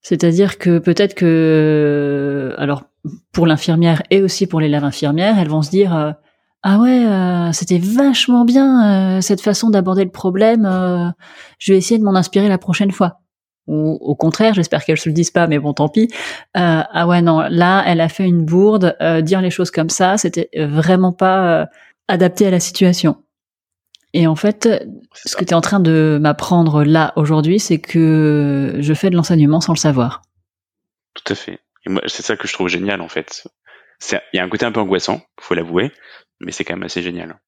[0.00, 2.84] C'est-à-dire que peut-être que, alors,
[3.32, 6.14] pour l'infirmière et aussi pour l'élève infirmière, elles vont se dire
[6.62, 11.12] ah ouais, c'était vachement bien cette façon d'aborder le problème.
[11.58, 13.20] je vais essayer de m'en inspirer la prochaine fois
[13.68, 16.08] ou au contraire, j'espère qu'elle se le dise pas, mais bon, tant pis.
[16.56, 18.96] Euh, ah ouais, non, là, elle a fait une bourde.
[19.00, 21.66] Euh, dire les choses comme ça, c'était vraiment pas euh,
[22.08, 23.22] adapté à la situation.
[24.14, 24.68] Et en fait,
[25.12, 29.16] ce que tu es en train de m'apprendre là aujourd'hui, c'est que je fais de
[29.16, 30.22] l'enseignement sans le savoir.
[31.14, 31.60] Tout à fait.
[31.84, 33.46] Et moi, c'est ça que je trouve génial en fait.
[34.10, 35.92] Il y a un côté un peu angoissant, faut l'avouer,
[36.40, 37.38] mais c'est quand même assez génial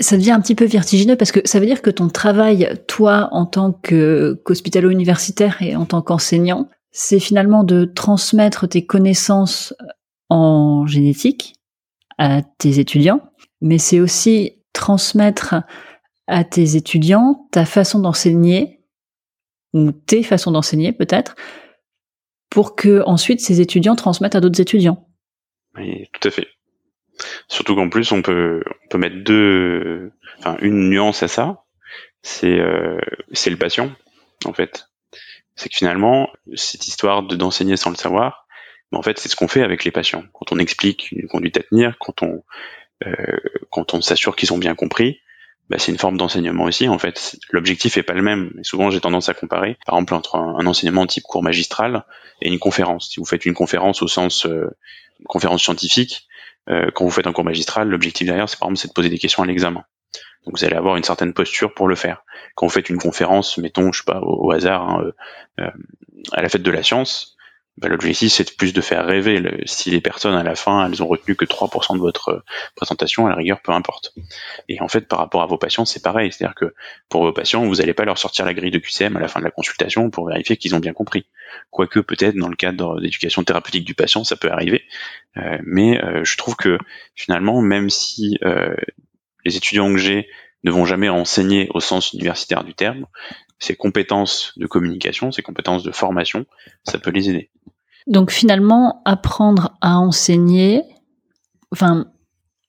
[0.00, 3.28] ça devient un petit peu vertigineux parce que ça veut dire que ton travail, toi,
[3.32, 9.74] en tant qu'hospitalo-universitaire et en tant qu'enseignant, c'est finalement de transmettre tes connaissances
[10.28, 11.56] en génétique
[12.18, 13.20] à tes étudiants,
[13.60, 15.54] mais c'est aussi transmettre
[16.26, 18.80] à tes étudiants ta façon d'enseigner
[19.72, 21.34] ou tes façons d'enseigner peut-être
[22.50, 25.08] pour que ensuite ces étudiants transmettent à d'autres étudiants.
[25.76, 26.46] Oui, tout à fait.
[27.48, 31.64] Surtout qu'en plus on peut on peut mettre deux enfin une nuance à ça,
[32.22, 32.98] c'est euh,
[33.32, 33.92] c'est le patient
[34.44, 34.88] en fait.
[35.54, 38.46] C'est que finalement cette histoire de d'enseigner sans le savoir,
[38.90, 41.58] mais en fait c'est ce qu'on fait avec les patients quand on explique une conduite
[41.58, 42.42] à tenir, quand on
[43.06, 43.36] euh,
[43.70, 45.20] quand on s'assure qu'ils ont bien compris,
[45.72, 46.88] bah, c'est une forme d'enseignement aussi.
[46.88, 48.52] En fait, l'objectif est pas le même.
[48.62, 52.04] Souvent, j'ai tendance à comparer, par exemple, entre un, enseignement type cours magistral
[52.40, 53.10] et une conférence.
[53.10, 54.70] Si vous faites une conférence au sens euh,
[55.24, 56.26] conférence scientifique,
[56.66, 59.18] quand vous faites un cours magistral, l'objectif derrière, c'est par exemple, c'est de poser des
[59.18, 59.84] questions à l'examen.
[60.44, 62.24] Donc, vous allez avoir une certaine posture pour le faire.
[62.54, 65.12] Quand vous faites une conférence, mettons, je sais pas, au, hasard, hein,
[65.60, 65.70] euh,
[66.32, 67.31] à la fête de la science,
[67.78, 69.62] bah, l'objectif c'est plus de faire rêver.
[69.64, 72.40] si les personnes à la fin elles ont retenu que 3% de votre euh,
[72.74, 74.14] présentation, à la rigueur, peu importe.
[74.68, 76.30] Et en fait, par rapport à vos patients, c'est pareil.
[76.32, 76.74] C'est-à-dire que
[77.08, 79.40] pour vos patients, vous n'allez pas leur sortir la grille de QCM à la fin
[79.40, 81.26] de la consultation pour vérifier qu'ils ont bien compris.
[81.70, 84.84] Quoique peut-être dans le cadre d'éducation thérapeutique du patient, ça peut arriver.
[85.38, 86.78] Euh, mais euh, je trouve que
[87.14, 88.38] finalement, même si
[89.44, 90.28] les étudiants que j'ai
[90.64, 93.06] ne vont jamais enseigner au sens universitaire du terme,
[93.62, 96.46] ces compétences de communication, ces compétences de formation,
[96.82, 97.50] ça peut les aider.
[98.08, 100.82] Donc finalement, apprendre à enseigner,
[101.70, 102.06] enfin,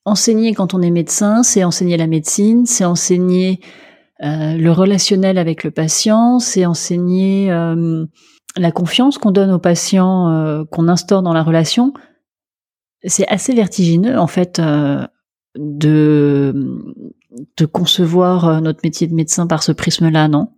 [0.04, 3.58] enseigner quand on est médecin, c'est enseigner la médecine, c'est enseigner
[4.22, 8.06] euh, le relationnel avec le patient, c'est enseigner euh,
[8.56, 11.92] la confiance qu'on donne au patient, euh, qu'on instaure dans la relation.
[13.02, 14.62] C'est assez vertigineux en fait
[15.56, 16.54] de
[17.72, 20.52] concevoir notre métier de médecin par ce prisme-là, non?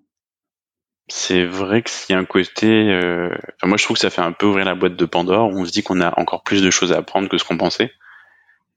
[1.08, 3.30] C'est vrai que s'il y a un côté, euh...
[3.56, 5.48] enfin, moi je trouve que ça fait un peu ouvrir la boîte de Pandore.
[5.50, 7.92] On se dit qu'on a encore plus de choses à apprendre que ce qu'on pensait,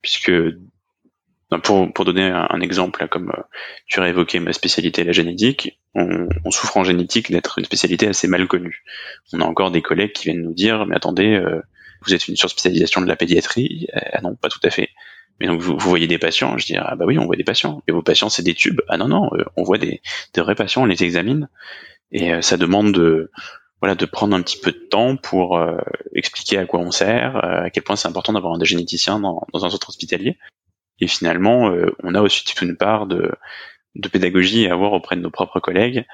[0.02, 0.32] puisque
[1.64, 3.42] pour, pour donner un, exemple, comme euh,
[3.86, 8.06] tu as évoqué ma spécialité, la génétique, on, on souffre en génétique d'être une spécialité
[8.06, 8.84] assez mal connue.
[9.32, 11.60] On a encore des collègues qui viennent nous dire, mais attendez, euh,
[12.02, 13.88] vous êtes une surspécialisation de la pédiatrie?
[13.92, 14.90] Ah non, pas tout à fait.
[15.40, 17.44] Mais donc vous, vous voyez des patients Je dis ah bah oui, on voit des
[17.44, 17.82] patients.
[17.88, 18.80] Et vos patients c'est des tubes?
[18.88, 20.02] Ah non non, euh, on voit des,
[20.34, 21.48] des vrais patients, on les examine.
[22.12, 23.30] Et euh, ça demande de
[23.80, 25.78] voilà de prendre un petit peu de temps pour euh,
[26.14, 29.46] expliquer à quoi on sert, euh, à quel point c'est important d'avoir un généticien dans,
[29.52, 30.38] dans, un centre hospitalier.
[31.00, 33.32] Et finalement, on a aussi toute une part de,
[33.94, 36.04] de pédagogie à avoir auprès de nos propres collègues,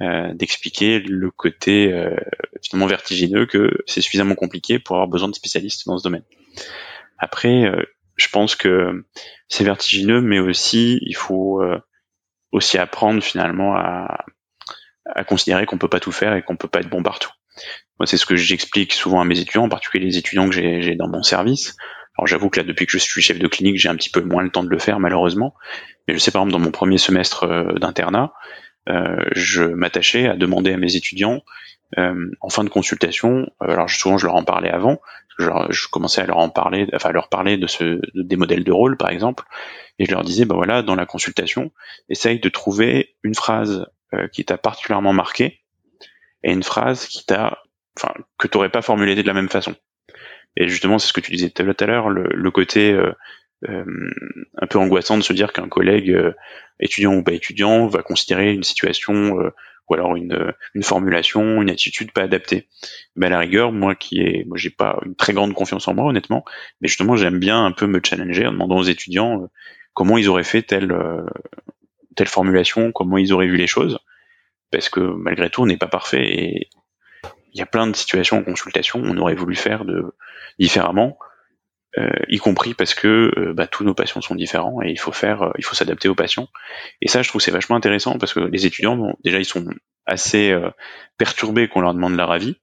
[0.00, 1.92] d'expliquer le côté
[2.62, 6.22] finalement vertigineux que c'est suffisamment compliqué pour avoir besoin de spécialistes dans ce domaine.
[7.18, 7.64] Après,
[8.14, 9.04] je pense que
[9.48, 11.60] c'est vertigineux, mais aussi il faut
[12.52, 14.26] aussi apprendre finalement à,
[15.14, 17.30] à considérer qu'on peut pas tout faire et qu'on peut pas être bon partout.
[17.98, 20.94] Moi, c'est ce que j'explique souvent à mes étudiants, en particulier les étudiants que j'ai
[20.96, 21.76] dans mon service.
[22.18, 24.20] Alors j'avoue que là, depuis que je suis chef de clinique, j'ai un petit peu
[24.20, 25.54] moins le temps de le faire, malheureusement.
[26.06, 28.32] Mais je sais par exemple dans mon premier semestre euh, d'internat,
[28.88, 31.42] euh, je m'attachais à demander à mes étudiants
[31.98, 33.48] euh, en fin de consultation.
[33.62, 35.00] Euh, alors souvent, je leur en parlais avant.
[35.38, 37.66] Je, commençais à leur en parler, enfin à leur parler de
[38.14, 39.44] des modèles de rôle, par exemple,
[39.98, 41.72] et je leur disais, bah voilà, dans la consultation,
[42.08, 45.60] essaye de trouver une phrase euh, qui t'a particulièrement marqué
[46.44, 47.58] et une phrase qui t'a,
[47.98, 49.74] enfin, que t'aurais pas formulé de la même façon.
[50.56, 53.12] Et justement, c'est ce que tu disais tout à l'heure, le, côté euh,
[53.68, 53.84] euh,
[54.56, 56.16] un peu angoissant de se dire qu'un collègue,
[56.78, 59.36] étudiant ou pas étudiant, va considérer une situation
[59.88, 62.68] ou alors une, une, formulation, une attitude pas adaptée.
[63.16, 65.94] Mais à la rigueur, moi qui ai, moi j'ai pas une très grande confiance en
[65.94, 66.44] moi honnêtement,
[66.80, 69.50] mais justement j'aime bien un peu me challenger en demandant aux étudiants
[69.94, 70.92] comment ils auraient fait telle
[72.16, 73.98] telle formulation, comment ils auraient vu les choses,
[74.70, 76.70] parce que malgré tout, on n'est pas parfait et
[77.52, 80.14] il y a plein de situations en consultation on aurait voulu faire de
[80.58, 81.16] différemment,
[81.98, 85.12] euh, y compris parce que euh, bah, tous nos patients sont différents et il faut
[85.12, 86.48] faire, euh, il faut s'adapter aux patients.
[87.00, 89.64] Et ça, je trouve c'est vachement intéressant parce que les étudiants, bon, déjà, ils sont
[90.04, 90.54] assez
[91.18, 92.56] perturbés qu'on leur demande leur avis,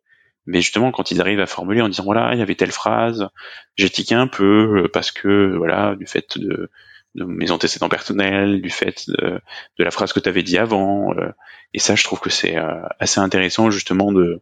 [0.45, 3.27] mais justement quand ils arrivent à formuler en disant voilà, il y avait telle phrase,
[3.75, 6.69] j'ai tiqué un peu parce que voilà, du fait de
[7.15, 9.39] de mes antécédents personnels, du fait de,
[9.77, 11.13] la phrase que tu avais dit avant.
[11.13, 11.31] Euh,
[11.73, 14.41] et ça, je trouve que c'est euh, assez intéressant justement de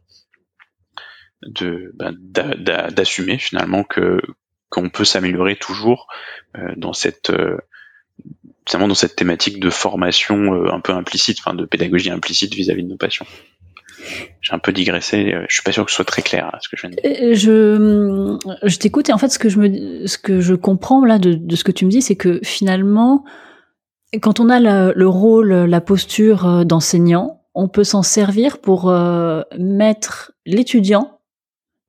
[1.44, 2.16] de ben,
[2.92, 4.22] d'assumer finalement que
[4.70, 6.08] qu'on peut s'améliorer toujours
[6.56, 7.32] euh, dans cette
[8.72, 12.92] dans cette thématique de formation un peu implicite, enfin de pédagogie implicite vis-à-vis -vis de
[12.92, 13.26] nos patients.
[14.42, 15.34] J'ai un peu digressé.
[15.34, 16.96] Euh, je suis pas sûr que ce soit très clair ce que je viens de
[16.96, 17.12] dire.
[17.22, 21.06] Euh, je, je t'écoute et en fait ce que je me, ce que je comprends
[21.06, 23.24] là de, de ce que tu me dis, c'est que finalement,
[24.22, 24.60] quand on a
[24.94, 28.90] le rôle, la posture euh, d'enseignant, on peut s'en servir pour
[29.60, 31.20] mettre l'étudiant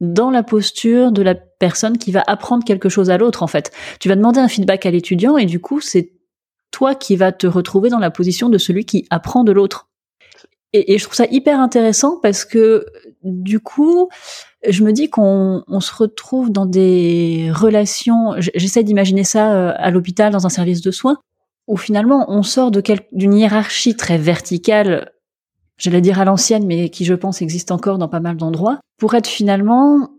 [0.01, 3.71] dans la posture de la personne qui va apprendre quelque chose à l'autre en fait.
[4.01, 6.11] Tu vas demander un feedback à l'étudiant et du coup c'est
[6.73, 9.92] toi qui vas te retrouver dans la position de celui qui apprend de l'autre.
[10.73, 12.87] Et, je trouve ça hyper intéressant parce que
[13.23, 14.09] du coup,
[14.67, 18.35] je me dis qu'on se retrouve dans des relations.
[18.39, 21.19] J'essaie d'imaginer ça euh, à l'hôpital dans un service de soins
[21.69, 25.13] où finalement on sort de d'une hiérarchie très verticale,
[25.77, 29.15] j'allais dire à l'ancienne, mais qui je pense existe encore dans pas mal d'endroits, pour
[29.15, 30.11] être finalement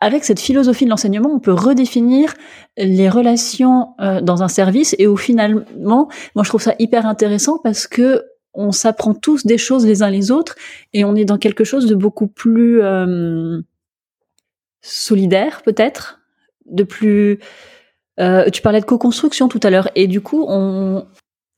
[0.00, 2.34] avec cette philosophie de l'enseignement, on peut redéfinir
[2.76, 7.58] les relations euh, dans un service et où finalement, moi je trouve ça hyper intéressant
[7.58, 8.22] parce que
[8.54, 10.54] on s'apprend tous des choses les uns les autres
[10.92, 13.60] et on est dans quelque chose de beaucoup plus euh,
[14.82, 16.20] solidaire peut-être,
[16.66, 17.40] de plus.
[18.20, 21.06] Euh, tu parlais de co-construction tout à l'heure et du coup on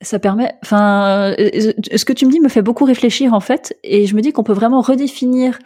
[0.01, 0.53] ça permet.
[0.63, 4.21] Enfin, ce que tu me dis me fait beaucoup réfléchir en fait et je me
[4.21, 5.57] dis qu'on peut vraiment redéfinir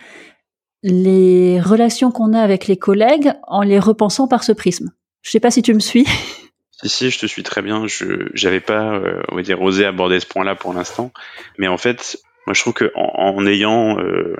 [0.84, 4.92] les relations qu'on a avec les collègues en les repensant par ce prisme.
[5.22, 6.06] Je sais pas si tu me suis.
[6.82, 7.88] Si, si, je te suis très bien.
[7.88, 11.12] Je j'avais pas, euh, on va dire, osé aborder ce point-là pour l'instant.
[11.58, 12.18] Mais en fait,
[12.48, 14.36] moi, je trouve que en, ayant euh,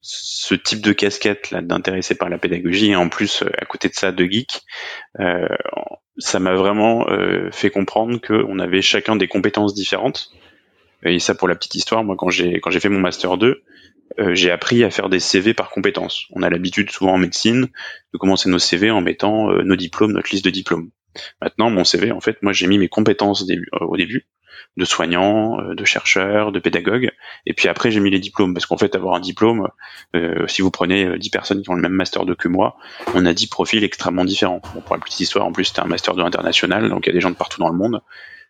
[0.00, 3.88] ce type de casquette là d'intéressé par la pédagogie et en plus euh, à côté
[3.88, 4.62] de ça de geek,
[5.20, 5.48] euh,
[6.16, 7.06] ça m'a vraiment
[7.52, 10.32] fait comprendre qu'on avait chacun des compétences différentes.
[11.04, 13.62] Et ça, pour la petite histoire, moi, quand j'ai quand j'ai fait mon master 2,
[14.18, 16.26] euh, j'ai appris à faire des CV par compétences.
[16.30, 17.68] On a l'habitude souvent en médecine
[18.12, 20.90] de commencer nos CV en mettant euh, nos diplômes, notre liste de diplômes.
[21.40, 24.26] Maintenant, mon CV, en fait, moi j'ai mis mes compétences euh, au début,
[24.76, 27.10] de soignant, de chercheur, de pédagogue,
[27.46, 29.68] et puis après j'ai mis les diplômes, parce qu'en fait avoir un diplôme,
[30.46, 32.76] si vous prenez 10 personnes qui ont le même master 2 que moi,
[33.14, 34.60] on a 10 profils extrêmement différents.
[34.60, 37.12] pour la petite histoire, en plus c'était un master 2 international, donc il y a
[37.12, 38.02] des gens de partout dans le monde,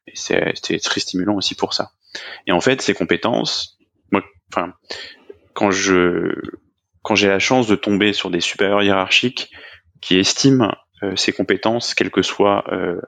[0.06, 1.92] et c'était très stimulant aussi pour ça.
[2.46, 3.78] Et en fait, ces compétences,
[4.10, 4.74] moi, enfin,
[5.54, 6.34] quand je
[7.02, 9.50] quand j'ai la chance de tomber sur des supérieurs hiérarchiques
[10.00, 10.72] qui estiment euh,
[11.16, 13.00] ses compétences, quelles que soient, euh,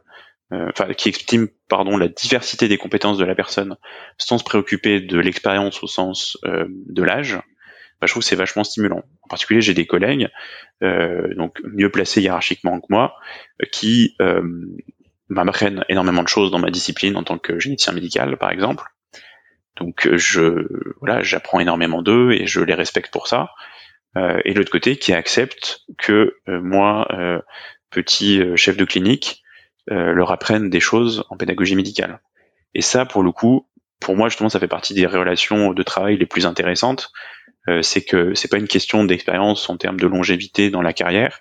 [0.53, 3.77] euh, enfin, qui estiment pardon la diversité des compétences de la personne,
[4.19, 7.37] sans se préoccuper de l'expérience au sens de l'âge,
[8.01, 9.03] bah, je trouve c'est vachement stimulant.
[9.23, 10.29] En particulier, j'ai des collègues
[10.81, 13.15] donc mieux placés hiérarchiquement que moi,
[13.73, 14.17] qui
[15.29, 18.85] m'apprennent énormément de choses dans ma discipline en tant que généticien médical, par exemple,
[19.81, 20.67] donc euh, je
[21.01, 23.51] voilà, j'apprends énormément d'eux et je les respecte pour ça.
[24.17, 27.09] Euh, et l'autre côté qui accepte que euh, moi,
[27.91, 29.43] petit chef de clinique,
[29.87, 32.21] leur apprenne des choses en pédagogie médicale.
[32.75, 33.67] Et ça, pour le coup,
[33.99, 37.13] pour moi justement, ça fait partie des relations de travail les plus intéressantes.
[37.83, 41.41] c'est que c'est pas une question d'expérience en termes de longévité dans la carrière,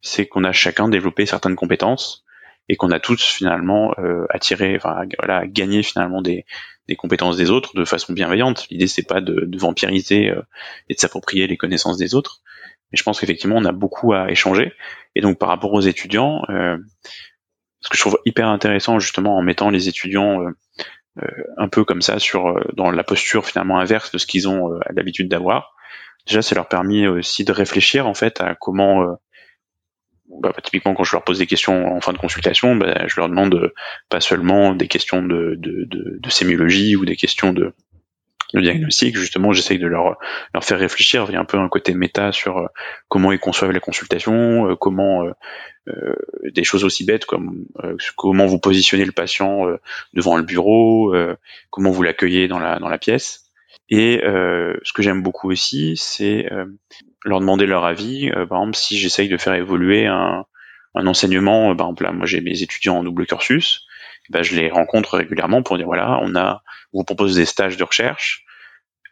[0.00, 2.24] c'est qu'on a chacun développé certaines compétences
[2.68, 3.94] et qu'on a tous finalement
[4.30, 6.46] attiré, enfin voilà, gagné finalement des,
[6.88, 8.66] des compétences des autres de façon bienveillante.
[8.70, 10.42] L'idée c'est pas de, de vampiriser euh,
[10.88, 12.40] et de s'approprier les connaissances des autres,
[12.92, 14.72] mais je pense qu'effectivement on a beaucoup à échanger.
[15.14, 16.76] Et donc par rapport aux étudiants, euh,
[17.80, 21.26] ce que je trouve hyper intéressant justement en mettant les étudiants euh,
[21.56, 25.28] un peu comme ça sur dans la posture finalement inverse de ce qu'ils ont l'habitude
[25.28, 25.74] d'avoir.
[26.26, 29.18] Déjà, ça leur permet aussi de réfléchir en fait à comment
[30.40, 33.28] bah, typiquement quand je leur pose des questions en fin de consultation, bah, je leur
[33.28, 33.74] demande euh,
[34.08, 37.74] pas seulement des questions de, de, de, de sémiologie ou des questions de,
[38.54, 40.16] de diagnostic, justement, j'essaye de leur,
[40.54, 41.26] leur faire réfléchir.
[41.28, 42.66] Il y a un peu un côté méta sur euh,
[43.08, 45.24] comment ils conçoivent la consultation, euh, comment
[45.88, 46.14] euh,
[46.54, 47.66] des choses aussi bêtes comme
[48.16, 49.66] comment vous positionnez le patient
[50.14, 51.12] devant le bureau,
[51.70, 53.50] comment vous l'accueillez dans la, dans la pièce.
[53.90, 56.48] Et ce que j'aime beaucoup aussi, c'est
[57.24, 58.30] leur demander leur avis.
[58.30, 60.44] Euh, par exemple, si j'essaye de faire évoluer un,
[60.94, 63.86] un enseignement, par exemple là, moi j'ai mes étudiants en double cursus,
[64.30, 66.62] ben, je les rencontre régulièrement pour dire voilà, on a,
[66.92, 68.44] on vous propose des stages de recherche,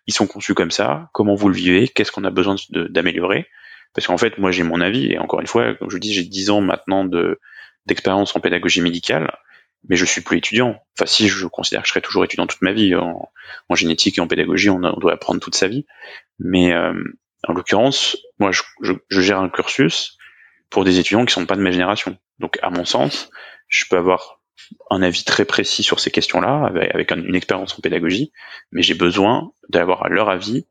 [0.06, 3.46] ils sont conçus comme ça, comment vous le vivez, qu'est-ce qu'on a besoin d'améliorer,
[3.94, 6.12] parce qu'en fait moi j'ai mon avis et encore une fois, comme je vous dis,
[6.12, 7.40] j'ai 10 ans maintenant de
[7.86, 9.34] d'expérience en pédagogie médicale,
[9.88, 10.80] mais je suis plus étudiant.
[10.96, 12.94] Enfin si, je considère que je serai toujours étudiant toute ma vie.
[12.94, 13.30] En,
[13.74, 15.86] génétique et en pédagogie, on, doit apprendre toute sa vie,
[16.38, 16.92] mais euh,
[17.46, 20.18] en l'occurrence, moi, je, je, gère un cursus
[20.68, 22.18] pour des étudiants qui sont pas de ma génération.
[22.38, 23.30] Donc, à mon sens,
[23.68, 24.39] je peux avoir
[24.90, 28.32] un avis très précis sur ces questions-là, avec, une expérience en pédagogie,
[28.72, 30.66] mais j'ai besoin d'avoir leur avis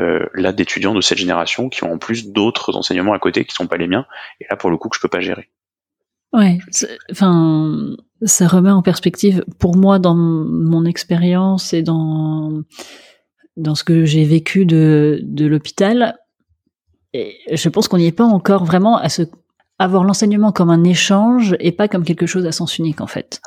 [0.00, 3.54] euh, là d'étudiants de cette génération qui ont en plus d'autres enseignements à côté qui
[3.54, 4.06] sont pas les miens,
[4.40, 5.50] et là pour le coup que je peux pas gérer.
[6.32, 6.58] Ouais,
[7.10, 12.62] enfin, ça remet en perspective pour moi dans mon expérience et dans
[13.56, 16.18] dans ce que j'ai vécu de, de l'hôpital,
[17.14, 19.22] je pense qu'on n'y est pas encore vraiment à se
[19.78, 23.40] avoir l'enseignement comme un échange et pas comme quelque chose à sens unique en fait.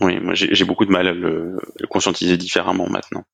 [0.00, 1.58] Oui, moi j'ai beaucoup de mal à le,
[1.88, 3.24] conscientiser différemment maintenant.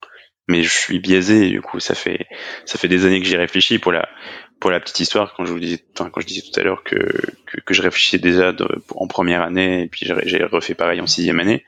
[0.49, 1.49] mais je suis biaisé.
[1.49, 2.27] Du coup, ça fait
[2.65, 3.79] ça fait des années que j'y réfléchis.
[3.79, 4.09] Pour la
[4.61, 6.99] pour la petite histoire, quand je vous disais, quand je disais tout à l'heure que,
[7.65, 8.53] que, je réfléchissais déjà
[8.95, 11.65] en première année et puis j'ai refait pareil en sixième année.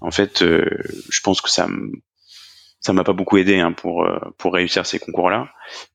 [0.00, 0.64] En fait, euh,
[1.08, 1.66] je pense que ça
[2.80, 5.48] ça m'a pas beaucoup aidé hein, pour euh, pour réussir ces concours-là.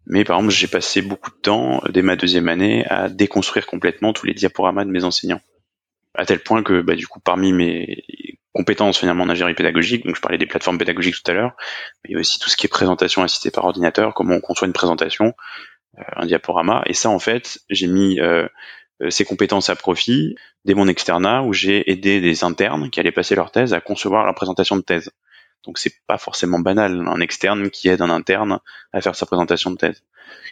[0.06, 4.14] Mais par exemple, j'ai passé beaucoup de temps dès ma deuxième année à déconstruire complètement
[4.14, 5.42] tous les diaporamas de mes enseignants,
[6.16, 8.04] à tel point que bah, du coup, parmi mes
[8.54, 11.56] compétences finalement en ingénierie pédagogique, donc je parlais des plateformes pédagogiques tout à l'heure,
[12.06, 14.68] il y a aussi tout ce qui est présentation assistée par ordinateur, comment on conçoit
[14.68, 15.34] une présentation,
[15.98, 18.48] euh, un diaporama, et ça en fait, j'ai mis euh,
[19.10, 23.36] ces compétences à profit dès mon externat où j'ai aidé des internes qui allaient passer
[23.36, 25.10] leur thèse à concevoir la présentation de thèse.
[25.66, 28.60] Donc c'est pas forcément banal un externe qui aide un interne
[28.92, 30.04] à faire sa présentation de thèse.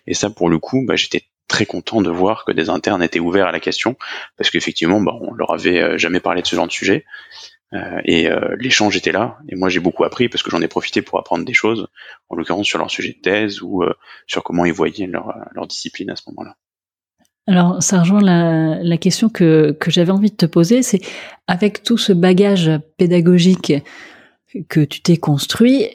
[0.07, 3.20] Et ça pour le coup, bah, j'étais très content de voir que des internes étaient
[3.20, 3.97] ouverts à la question
[4.38, 7.05] parce qu'effectivement, bah, on leur avait euh, jamais parlé de ce genre de sujet.
[7.74, 10.68] Euh, et euh, l'échange était là, et moi j'ai beaucoup appris parce que j'en ai
[10.68, 11.88] profité pour apprendre des choses,
[12.30, 13.84] en l'occurrence sur leur sujet de thèse ou
[14.28, 15.34] sur comment ils voyaient leur,
[15.68, 16.57] discipline à ce moment-là.
[17.47, 20.99] Alors, ça rejoint la, question que, que j'avais envie de te poser, c'est
[21.47, 23.72] avec tout ce bagage pédagogique
[24.70, 25.89] que tu t'es construit,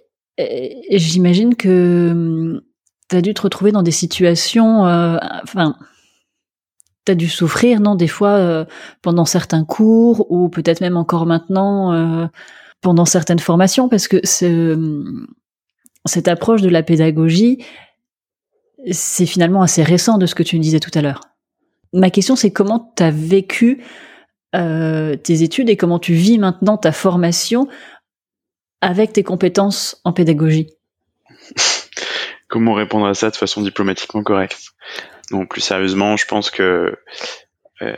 [0.91, 2.61] j'imagine que hum,
[3.09, 5.77] tu as dû te retrouver dans des situations, euh, enfin,
[7.05, 8.65] tu as dû souffrir, non, des fois, euh,
[9.03, 12.27] pendant certains cours, ou peut-être même encore maintenant, euh,
[12.81, 15.05] pendant certaines formations, parce que ce,
[16.05, 17.65] cette approche de la pédagogie,
[18.91, 21.21] c'est finalement assez récent de ce que tu me disais tout à l'heure.
[21.93, 23.83] Ma question, c'est comment tu as vécu
[24.53, 27.69] tes études et comment tu vis maintenant ta formation
[28.81, 30.71] avec tes compétences en pédagogie
[32.49, 34.71] Comment répondre à ça de façon diplomatiquement correcte?
[35.33, 36.97] Non, plus sérieusement, je pense que
[37.83, 37.97] euh,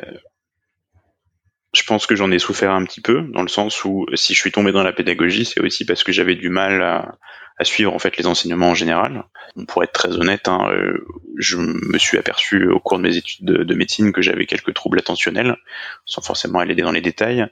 [1.74, 4.41] je pense que j'en ai souffert un petit peu dans le sens où si je
[4.41, 7.18] suis tombé dans la pédagogie, c'est aussi parce que j'avais du mal à,
[7.62, 9.24] suivre en fait les enseignements en général.
[9.66, 11.05] Pour être très honnête, hein, euh,
[11.37, 14.99] je me suis aperçu au cours de mes études de, médecine que j'avais quelques troubles
[15.01, 15.57] attentionnels,
[16.05, 17.47] sans forcément aller dans les détails.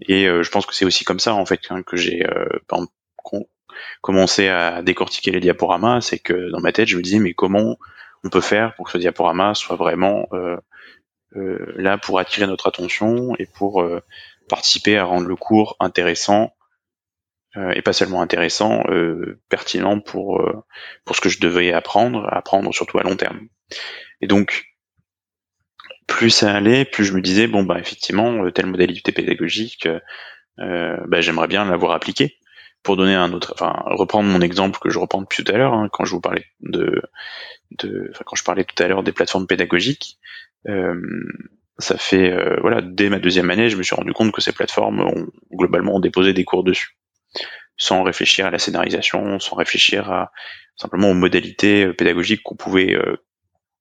[0.00, 2.48] Et euh, je pense que c'est aussi comme ça en fait hein, que j'ai euh,
[4.00, 7.76] commencé à décortiquer les diaporamas, c'est que dans ma tête je me disais mais comment
[8.24, 10.56] on peut faire pour que ce diaporama soit vraiment euh,
[11.36, 13.84] euh là pour attirer notre attention et pour
[14.48, 16.52] participer à rendre le cours intéressant
[17.74, 18.84] et pas seulement intéressant,
[19.48, 20.42] pertinent pour
[21.04, 23.48] pour ce que je devais apprendre, apprendre surtout à long terme.
[24.20, 24.75] Et donc
[26.06, 30.00] plus ça allait, plus je me disais bon bah effectivement euh, telle modalité pédagogique, euh,
[30.60, 32.36] euh, bah, j'aimerais bien l'avoir appliquée.
[32.82, 35.74] Pour donner un autre, enfin reprendre mon exemple que je reprends depuis tout à l'heure
[35.74, 37.02] hein, quand je vous parlais de,
[37.72, 40.18] de quand je parlais tout à l'heure des plateformes pédagogiques,
[41.78, 45.00] ça fait voilà dès ma deuxième année, je me suis rendu compte que ces plateformes
[45.00, 46.96] ont globalement déposé des cours dessus,
[47.76, 50.30] sans réfléchir à la scénarisation, sans réfléchir à
[50.76, 52.96] simplement aux modalités pédagogiques qu'on pouvait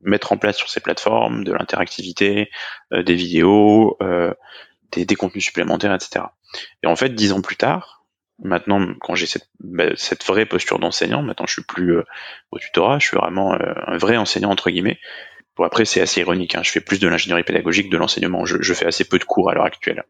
[0.02, 2.50] mettre en place sur ces plateformes de l'interactivité,
[2.94, 4.34] euh, des vidéos, euh,
[4.92, 6.26] des, des, contenus supplémentaires, etc.
[6.84, 8.06] Et en fait, dix ans plus tard,
[8.40, 12.04] maintenant, quand j'ai cette, bah, cette vraie posture d'enseignant, maintenant je suis plus euh,
[12.52, 15.00] au tutorat, je suis vraiment un vrai enseignant entre guillemets.
[15.58, 16.56] Bon après, c'est assez ironique.
[16.56, 18.46] Hein, je fais plus de l'ingénierie pédagogique, de l'enseignement.
[18.46, 20.04] Je, je, fais assez peu de cours à l'heure actuelle.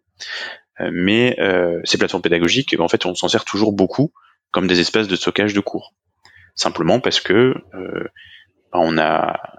[0.80, 1.38] mais
[1.84, 4.12] ces plateformes pédagogiques, en fait, on s'en sert toujours beaucoup
[4.50, 5.94] comme des espaces de stockage de cours.
[6.56, 7.54] Simplement parce que
[8.76, 9.55] bah, on a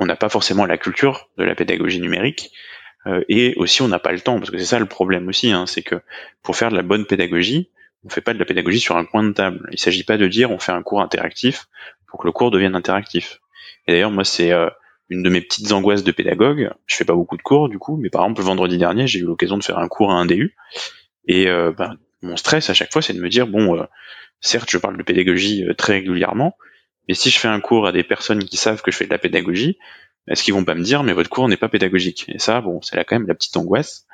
[0.00, 2.50] on n'a pas forcément la culture de la pédagogie numérique
[3.06, 5.52] euh, et aussi on n'a pas le temps parce que c'est ça le problème aussi,
[5.52, 6.00] hein, c'est que
[6.42, 7.70] pour faire de la bonne pédagogie,
[8.04, 9.68] on fait pas de la pédagogie sur un coin de table.
[9.72, 11.68] Il s'agit pas de dire on fait un cours interactif
[12.08, 13.40] pour que le cours devienne interactif.
[13.86, 14.70] Et d'ailleurs moi c'est euh,
[15.10, 16.70] une de mes petites angoisses de pédagogue.
[16.86, 19.20] Je fais pas beaucoup de cours du coup, mais par exemple le vendredi dernier j'ai
[19.20, 20.56] eu l'occasion de faire un cours à un DU
[21.26, 23.86] et euh, ben, mon stress à chaque fois c'est de me dire bon
[24.40, 26.56] certes je parle de pédagogie très régulièrement,
[27.10, 29.10] et si je fais un cours à des personnes qui savent que je fais de
[29.10, 29.78] la pédagogie,
[30.28, 32.26] est-ce qu'ils vont pas me dire mais votre cours n'est pas pédagogique?
[32.28, 34.06] Et ça, bon, c'est là quand même la petite angoisse.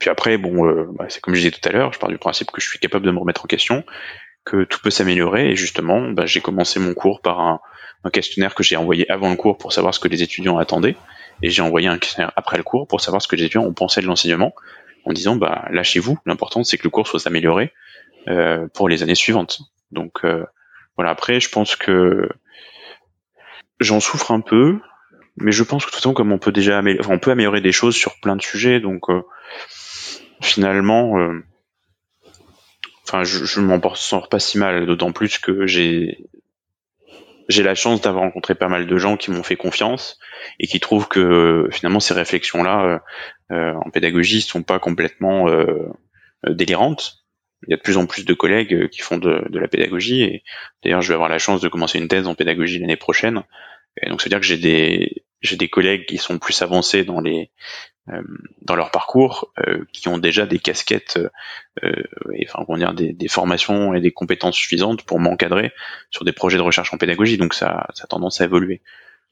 [0.00, 2.18] Puis après, bon, euh, bah, c'est comme je disais tout à l'heure, je pars du
[2.18, 3.84] principe que je suis capable de me remettre en question,
[4.44, 5.52] que tout peut s'améliorer.
[5.52, 7.60] Et justement, bah, j'ai commencé mon cours par un,
[8.12, 10.96] questionnaire que j'ai envoyé avant le cours pour savoir ce que les étudiants attendaient,
[11.40, 13.74] et j'ai envoyé un questionnaire après le cours pour savoir ce que les étudiants ont
[13.74, 14.54] pensé de l'enseignement,
[15.04, 17.72] en disant bah lâchez-vous, l'important c'est que le cours soit amélioré
[18.26, 19.60] euh, pour les années suivantes.
[19.90, 20.44] Donc euh,
[20.96, 22.28] voilà, après, je pense que
[23.80, 24.80] j'en souffre un peu,
[25.36, 28.18] mais je pense que de toute façon, comme on peut déjà améliorer, des choses sur
[28.20, 29.22] plein de sujets, donc euh,
[30.40, 31.44] finalement, euh,
[33.04, 36.28] enfin, je, je m'en sors pas si mal, d'autant plus que j'ai
[37.48, 40.18] j'ai la chance d'avoir rencontré pas mal de gens qui m'ont fait confiance
[40.58, 43.00] et qui trouvent que finalement ces réflexions-là
[43.52, 45.46] euh, en pédagogie sont pas complètement
[46.44, 47.25] délirantes
[47.66, 50.22] il y a de plus en plus de collègues qui font de, de la pédagogie
[50.22, 50.42] et
[50.82, 53.42] d'ailleurs je vais avoir la chance de commencer une thèse en pédagogie l'année prochaine
[54.00, 57.04] et donc c'est à dire que j'ai des j'ai des collègues qui sont plus avancés
[57.04, 57.50] dans les
[58.08, 58.22] euh,
[58.62, 61.18] dans leur parcours, euh, qui ont déjà des casquettes,
[61.82, 62.02] euh,
[62.32, 65.72] et, enfin comment dire, des, des, formations et des compétences suffisantes pour m'encadrer
[66.10, 67.36] sur des projets de recherche en pédagogie.
[67.36, 68.80] Donc ça, ça a tendance à évoluer.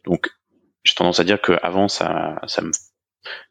[0.04, 0.28] Donc
[0.82, 2.72] j'ai tendance à dire qu'avant ça, ça me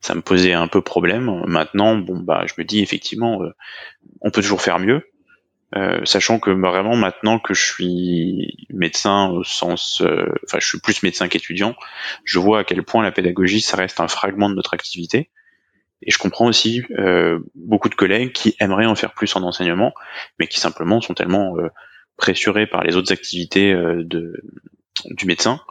[0.01, 1.43] ça me posait un peu problème.
[1.45, 3.41] Maintenant, bon bah, je me dis effectivement,
[4.21, 5.03] on peut toujours faire mieux.
[5.75, 10.79] Euh, sachant que vraiment maintenant que je suis médecin au sens, euh, enfin je suis
[10.79, 11.75] plus médecin qu'étudiant,
[12.23, 15.31] je vois à quel point la pédagogie ça reste un fragment de notre activité.
[16.03, 19.93] Et je comprends aussi euh, beaucoup de collègues qui aimeraient en faire plus en enseignement,
[20.37, 21.55] mais qui simplement sont tellement
[22.17, 24.33] pressurés par les autres activités de,
[25.05, 25.61] du médecin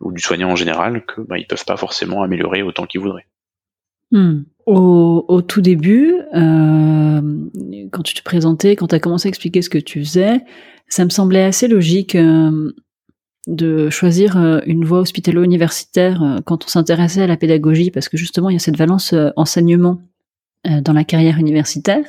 [0.00, 3.26] ou du soignant en général que bah, ils peuvent pas forcément améliorer autant qu'ils voudraient.
[4.10, 4.42] Hmm.
[4.66, 7.20] Au, tout début, euh,
[7.90, 10.40] quand tu te présentais, quand tu as commencé à expliquer ce que tu faisais,
[10.88, 12.72] ça me semblait assez logique euh,
[13.46, 18.50] de choisir euh, une voie hospitalo-universitaire quand on s'intéressait à la pédagogie, parce que justement,
[18.50, 20.02] il y a cette valence enseignement
[20.64, 22.04] dans la carrière universitaire.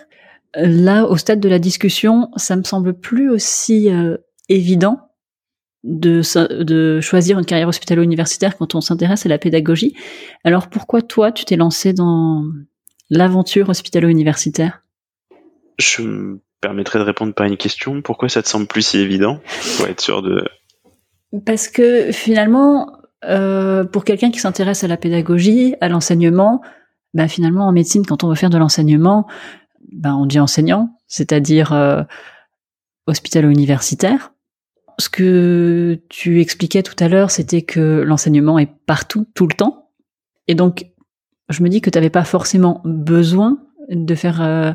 [0.56, 3.88] Là, au stade de la discussion, ça me semble plus aussi
[4.50, 5.09] évident
[5.84, 6.21] de,
[6.63, 9.95] de choisir une carrière hospitalo-universitaire quand on s'intéresse à la pédagogie.
[10.43, 12.43] Alors pourquoi toi, tu t'es lancé dans
[13.09, 14.84] l'aventure hospitalo-universitaire?
[15.77, 18.01] Je me permettrais de répondre par une question.
[18.01, 19.39] Pourquoi ça te semble plus si évident
[19.77, 20.43] Pour être sûr de...
[21.45, 22.91] Parce que finalement,
[23.23, 26.61] euh, pour quelqu'un qui s'intéresse à la pédagogie, à l'enseignement,
[27.13, 29.27] bah finalement en médecine, quand on veut faire de l'enseignement,
[29.91, 32.03] bah on dit enseignant, c'est-à-dire euh,
[33.07, 34.34] hospitalo-universitaire
[35.00, 39.91] ce que tu expliquais tout à l'heure, c'était que l'enseignement est partout, tout le temps.
[40.47, 40.86] Et donc,
[41.50, 43.58] je me dis que tu n'avais pas forcément besoin
[43.89, 44.74] de faire euh,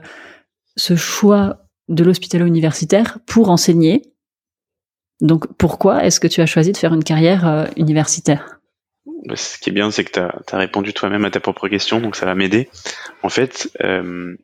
[0.77, 4.03] ce choix de l'hospitalo universitaire pour enseigner.
[5.21, 8.61] Donc, pourquoi est-ce que tu as choisi de faire une carrière euh, universitaire?
[9.27, 12.01] Bah, Ce qui est bien, c'est que tu as, répondu toi-même à ta propre question,
[12.01, 12.69] donc ça va m'aider.
[13.23, 14.37] En fait, euh,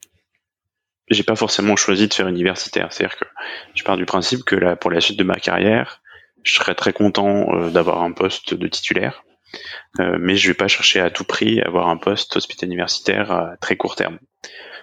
[1.10, 2.92] j'ai pas forcément choisi de faire universitaire.
[2.92, 3.24] C'est-à-dire que
[3.74, 6.00] je pars du principe que là, pour la suite de ma carrière,
[6.42, 9.24] je serais très content euh, d'avoir un poste de titulaire,
[10.00, 13.30] euh, mais je vais pas chercher à tout prix à avoir un poste hospital universitaire
[13.32, 14.18] à très court terme.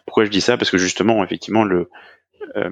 [0.05, 0.57] Pourquoi je dis ça?
[0.57, 1.89] Parce que justement, effectivement, le,
[2.55, 2.69] euh,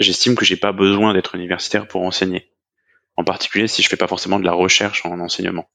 [0.00, 2.50] j'estime que j'ai pas besoin d'être universitaire pour enseigner.
[3.16, 5.68] En particulier si je fais pas forcément de la recherche en enseignement.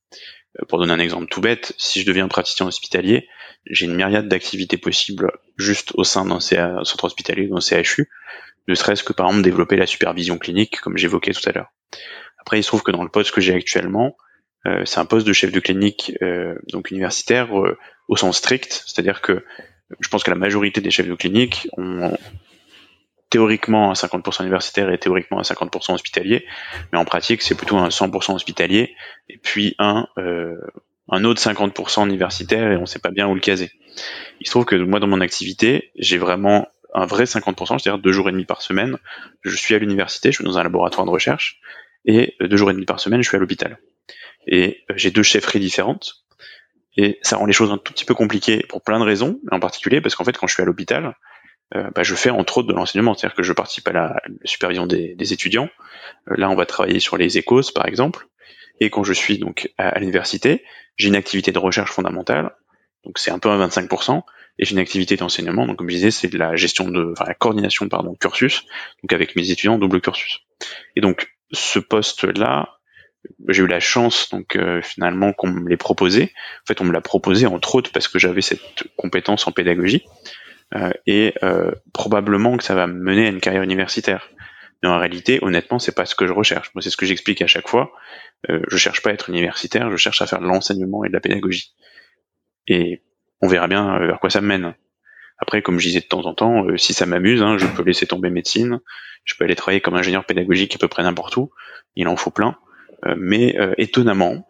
[0.60, 3.28] Euh, pour donner un exemple tout bête, si je deviens praticien hospitalier,
[3.66, 8.10] j'ai une myriade d'activités possibles juste au sein d'un centre hospitalier, d'un CHU,
[8.68, 11.72] ne serait-ce que par exemple développer la supervision clinique, comme j'évoquais tout à l'heure.
[12.40, 14.16] Après, il se trouve que dans le poste que j'ai actuellement,
[14.66, 17.50] euh, c'est un poste de chef de clinique euh, donc universitaire
[18.08, 19.44] au sens strict, c'est-à-dire que
[20.00, 22.16] je pense que la majorité des chefs de clinique ont
[23.30, 26.46] théoriquement un 50% universitaire et théoriquement un 50% hospitalier,
[26.92, 28.96] mais en pratique c'est plutôt un 100% hospitalier
[29.30, 30.56] et puis un euh,
[31.12, 33.72] un autre 50% universitaire et on sait pas bien où le caser.
[34.40, 38.12] Il se trouve que moi dans mon activité j'ai vraiment un vrai 50%, c'est-à-dire deux
[38.12, 38.98] jours et demi par semaine.
[39.44, 41.60] Je suis à l'université, je suis dans un laboratoire de recherche
[42.06, 43.78] et deux jours et demi par semaine je suis à l'hôpital.
[44.48, 46.26] Et euh, j'ai deux chefferies différentes
[46.98, 49.60] et ça rend les choses un tout petit peu compliquées pour plein de raisons, en
[49.60, 51.16] particulier parce qu'en fait quand je suis à l'hôpital,
[51.76, 54.88] euh, bah, je fais entre autres de l'enseignement, c'est-à-dire que je participe à la, supervision
[54.88, 55.70] des, étudiants.
[56.30, 58.28] Euh, là, on va travailler sur les échos, par exemple.
[58.80, 60.64] Et quand je suis donc à, l'université,
[60.96, 62.56] j'ai une activité de recherche fondamentale,
[63.06, 64.24] donc c'est un peu à 25%,
[64.58, 67.26] et j'ai une activité d'enseignement, donc comme je disais, c'est de la gestion de, enfin
[67.28, 68.66] la coordination pardon cursus,
[69.04, 70.42] donc avec mes étudiants double cursus.
[70.96, 72.80] Et donc ce poste-là,
[73.48, 76.34] j'ai eu la chance donc euh, finalement qu'on me l'ait proposé.
[76.64, 80.06] En fait, on me l'a proposé entre autres parce que j'avais cette compétence en pédagogie.
[80.76, 84.30] Euh, et euh, probablement que ça va me mener à une carrière universitaire.
[84.82, 86.72] Mais en réalité, honnêtement, c'est pas ce que je recherche.
[86.74, 87.92] Moi, c'est ce que j'explique à chaque fois.
[88.50, 91.14] Euh, je cherche pas à être universitaire, je cherche à faire de l'enseignement et de
[91.14, 91.74] la pédagogie.
[92.68, 93.02] Et
[93.42, 94.76] on verra bien euh, vers quoi ça me mène.
[95.40, 98.06] Après, comme je disais de temps en temps, si ça m'amuse, hein, je peux laisser
[98.06, 98.80] tomber médecine,
[99.24, 101.50] je peux aller travailler comme ingénieur pédagogique à peu près n'importe où,
[101.96, 102.58] il en faut plein.
[103.16, 104.50] mais étonnamment,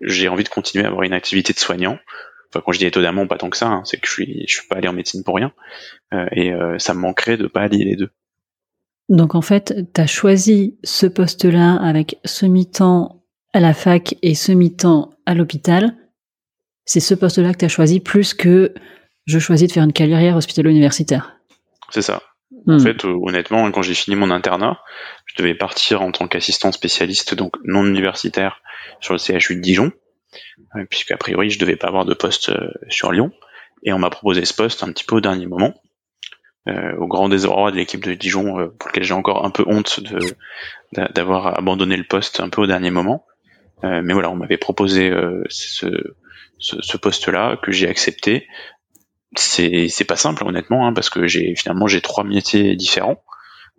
[0.00, 1.98] j'ai envie de continuer à avoir une activité de soignant,
[2.52, 4.54] Enfin, quand je dis étonnamment, pas tant que ça, hein, c'est que je suis, je
[4.54, 5.52] suis pas allé en médecine pour rien,
[6.12, 8.10] euh, et euh, ça me manquerait de pas allier les deux.
[9.08, 14.34] Donc en fait, tu as choisi ce poste-là avec ce mi-temps à la fac et
[14.34, 15.96] ce mi-temps à l'hôpital.
[16.84, 18.74] C'est ce poste-là que tu as choisi plus que
[19.26, 21.36] je choisis de faire une carrière hospitalo-universitaire.
[21.90, 22.22] C'est ça.
[22.66, 22.80] En hmm.
[22.80, 24.80] fait, euh, honnêtement, quand j'ai fini mon internat,
[25.26, 28.60] je devais partir en tant qu'assistant spécialiste, donc non universitaire,
[29.00, 29.92] sur le CHU de Dijon
[30.88, 33.32] puisque a priori je devais pas avoir de poste euh, sur Lyon,
[33.82, 35.74] et on m'a proposé ce poste un petit peu au dernier moment.
[36.66, 40.18] au grand désarroi de l'équipe de Dijon, pour lequel j'ai encore un peu honte de
[40.92, 43.24] d'avoir abandonné le poste un peu au dernier moment.
[43.82, 45.10] mais voilà, on m'avait proposé
[45.48, 46.14] ce,
[46.58, 48.46] ce, poste-là que j'ai accepté.
[49.34, 53.24] C'est c'est pas simple honnêtement, hein, parce que j'ai finalement j'ai trois métiers différents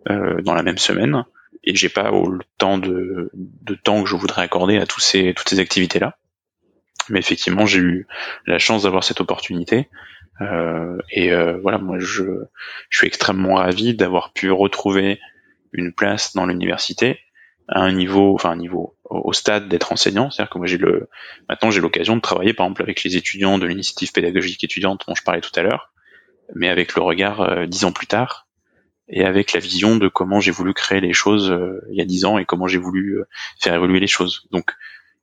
[0.08, 1.24] dans la même semaine
[1.64, 5.34] et j'ai pas le temps de, de temps que je voudrais accorder à tous ces
[5.34, 6.16] toutes ces activités là
[7.08, 8.06] mais effectivement j'ai eu
[8.46, 9.88] la chance d'avoir cette opportunité
[10.40, 12.24] euh, et euh, voilà moi je,
[12.88, 15.20] je suis extrêmement ravi d'avoir pu retrouver
[15.72, 17.18] une place dans l'université
[17.68, 21.08] à un niveau enfin un niveau au stade d'être enseignant c'est-à-dire que moi j'ai le
[21.48, 25.14] maintenant j'ai l'occasion de travailler par exemple avec les étudiants de l'initiative pédagogique étudiante dont
[25.14, 25.92] je parlais tout à l'heure
[26.54, 28.46] mais avec le regard euh, dix ans plus tard
[29.08, 32.04] et avec la vision de comment j'ai voulu créer les choses euh, il y a
[32.04, 33.24] dix ans et comment j'ai voulu euh,
[33.60, 34.46] faire évoluer les choses.
[34.50, 34.72] Donc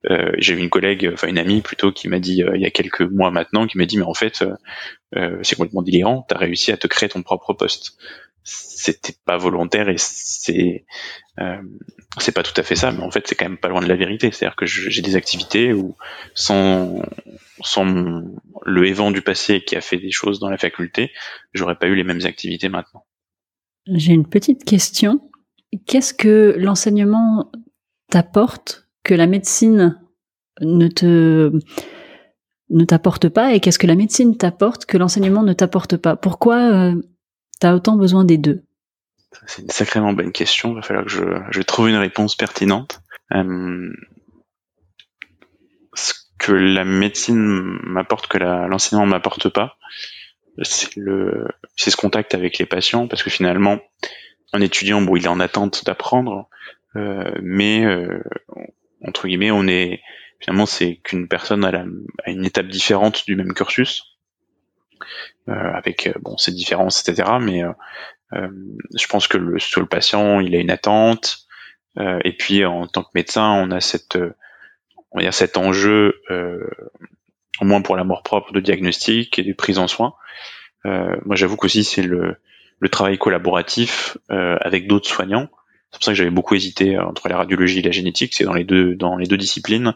[0.10, 2.72] euh, j'ai eu une collègue, enfin une amie plutôt, qui m'a dit il y a
[2.72, 4.44] quelques mois maintenant, qui m'a dit mais en fait
[5.42, 7.98] c'est complètement délirant, t'as réussi à te créer ton propre poste.
[8.44, 10.86] C'était pas volontaire et c'est
[12.18, 13.88] c'est pas tout à fait ça, mais en fait c'est quand même pas loin de
[13.88, 14.32] la vérité.
[14.32, 15.96] C'est-à-dire que j'ai des activités où
[16.34, 17.02] sans
[17.62, 17.86] sans
[18.66, 21.12] le évent du passé qui a fait des choses dans la faculté,
[21.54, 23.06] j'aurais pas eu les mêmes activités maintenant.
[23.88, 25.20] J'ai une petite question.
[25.86, 27.52] Qu'est-ce que l'enseignement
[28.10, 30.00] t'apporte que la médecine
[30.62, 31.52] ne te
[32.70, 36.58] ne t'apporte pas et qu'est-ce que la médecine t'apporte que l'enseignement ne t'apporte pas Pourquoi
[36.58, 36.96] euh,
[37.60, 38.64] tu as autant besoin des deux?
[39.48, 40.72] C'est une sacrément bonne question.
[40.72, 43.02] Il va falloir que je, trouve une réponse pertinente.
[43.34, 43.90] Euh,
[45.96, 49.78] ce que la médecine m'apporte que l'enseignement ne m'apporte pas,
[50.62, 53.80] c'est ce contact avec les patients parce que finalement
[54.52, 56.50] un étudiant bon il est en attente d'apprendre
[56.96, 58.22] euh, mais euh,
[59.06, 60.02] entre guillemets on est
[60.40, 61.86] finalement c'est qu'une personne à, la,
[62.24, 64.18] à, une étape différente du même cursus
[65.48, 68.50] euh, avec euh, bon ces différences etc mais euh,
[68.98, 71.46] je pense que le, sur le patient il a une attente
[72.24, 74.18] et puis en tant que médecin on a cette
[75.12, 76.22] on va cet enjeu
[77.60, 80.14] au moins pour l'amour propre de diagnostic et de prise en soin
[80.86, 82.38] moi, j'avoue qu'aussi c'est le,
[82.80, 85.50] le travail collaboratif avec d'autres soignants.
[85.92, 88.34] C'est pour ça que j'avais beaucoup hésité entre la radiologie et la génétique.
[88.34, 89.96] C'est dans les deux dans les deux disciplines,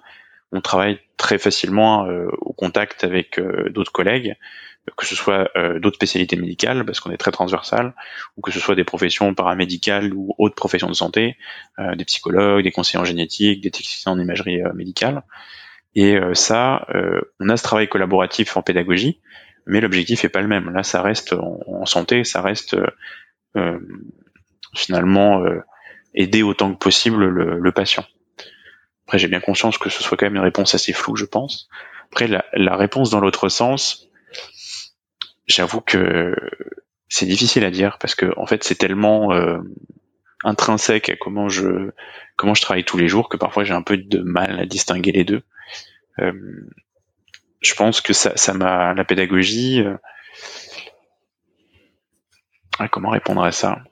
[0.52, 3.39] on travaille très facilement euh, au contact avec
[3.70, 4.36] d'autres collègues,
[4.98, 7.94] que ce soit d'autres spécialités médicales, parce qu'on est très transversal,
[8.36, 11.38] ou que ce soit des professions paramédicales ou autres professions de santé,
[11.96, 15.24] des psychologues, des conseillers en génétique, des techniciens en imagerie médicale.
[15.96, 16.86] Et ça,
[17.39, 19.22] on a ce travail collaboratif en pédagogie,
[19.66, 20.70] mais l'objectif est pas le même.
[20.70, 22.76] Là, ça reste en, santé, ça reste
[23.56, 23.80] euh,
[24.76, 25.62] finalement euh,
[26.16, 28.05] aider autant que possible le, patient.
[29.05, 31.70] Après, j'ai bien conscience que ce soit quand même une réponse assez floue, je pense.
[32.11, 34.09] Après, la, la réponse dans l'autre sens,
[35.47, 36.36] j'avoue que
[37.09, 39.59] c'est difficile à dire parce que en fait, c'est tellement euh,
[40.43, 41.91] intrinsèque à comment je
[42.36, 45.11] comment je travaille tous les jours que parfois j'ai un peu de mal à distinguer
[45.11, 45.43] les deux.
[46.20, 46.34] Euh,
[47.61, 49.82] je pense que ça, ça m'a la pédagogie.
[49.82, 49.95] Euh,
[52.80, 53.84] ah, comment répondre à ça?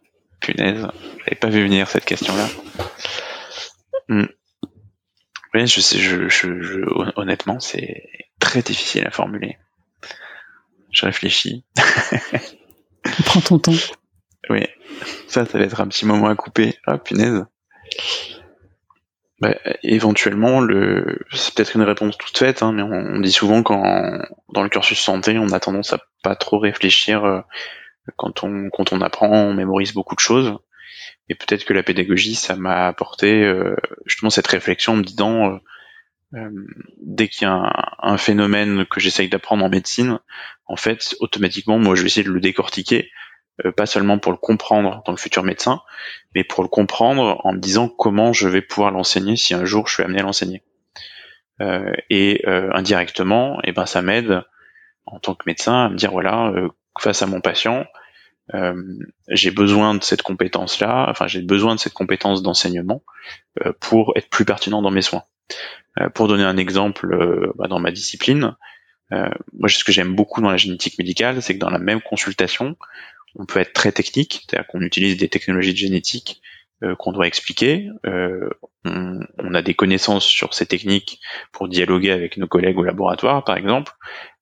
[0.41, 0.87] Punaise,
[1.19, 2.47] j'avais pas vu venir cette question-là.
[4.09, 4.25] Hmm.
[5.53, 6.81] Oui, je sais, je, je,
[7.15, 8.03] honnêtement, c'est
[8.39, 9.57] très difficile à formuler.
[10.91, 11.63] Je réfléchis.
[13.25, 13.71] Prends ton temps.
[14.49, 14.65] Oui,
[15.27, 16.77] ça, ça va être un petit moment à couper.
[16.85, 17.45] Ah, punaise.
[19.39, 21.19] Bah, éventuellement, le...
[21.33, 24.19] c'est peut-être une réponse toute faite, hein, mais on, dit souvent qu'en
[24.53, 27.41] dans le cursus santé, on a tendance à pas trop réfléchir euh,
[28.15, 30.57] quand on quand on apprend, on mémorise beaucoup de choses.
[31.29, 33.75] Et peut-être que la pédagogie, ça m'a apporté euh,
[34.05, 35.59] justement cette réflexion en me disant,
[36.33, 36.49] euh,
[37.01, 40.19] dès qu'il y a un, un phénomène que j'essaye d'apprendre en médecine,
[40.65, 43.11] en fait, automatiquement, moi, je vais essayer de le décortiquer
[43.65, 45.81] euh, pas seulement pour le comprendre en tant que futur médecin,
[46.33, 49.87] mais pour le comprendre en me disant comment je vais pouvoir l'enseigner si un jour
[49.87, 50.63] je suis amené à l'enseigner.
[51.59, 54.41] Euh, et euh, indirectement, et eh ben ça m'aide
[55.05, 56.51] en tant que médecin à me dire voilà,
[57.01, 57.85] face à mon patient,
[59.29, 63.01] j'ai besoin de cette compétence-là, enfin j'ai besoin de cette compétence d'enseignement
[63.79, 65.23] pour être plus pertinent dans mes soins.
[66.15, 67.15] pour donner un exemple,
[67.55, 68.55] bah, dans ma discipline,
[69.09, 72.75] moi ce que j'aime beaucoup dans la génétique médicale, c'est que dans la même consultation,
[73.35, 76.60] on peut être très technique, c'est-à-dire qu'on utilise des technologies de génétique euh,
[76.97, 77.89] qu'on doit expliquer.
[78.05, 78.49] Euh,
[78.85, 81.19] on, a des connaissances sur ces techniques
[81.51, 83.91] pour dialoguer avec nos collègues au laboratoire, par exemple.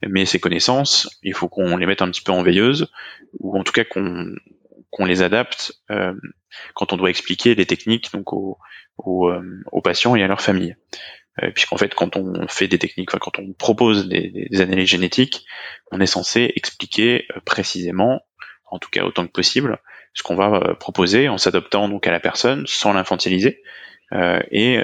[0.08, 2.92] Mais ces connaissances, il faut qu'on les mette un petit peu en veilleuse,
[3.40, 4.28] ou en tout cas qu'on
[4.92, 6.16] qu'on les adapte euh,
[6.74, 8.58] quand on doit expliquer les techniques donc aux,
[8.98, 9.32] aux,
[9.72, 10.76] aux patients et à leur famille.
[11.54, 15.46] Puisqu'en fait, quand on fait des techniques, enfin, quand on propose des, des analyses génétiques,
[15.90, 18.22] on est censé expliquer précisément
[18.72, 19.80] en tout cas autant que possible,
[20.14, 23.62] ce qu'on va proposer en s'adoptant donc à la personne sans l'infantiliser
[24.52, 24.82] et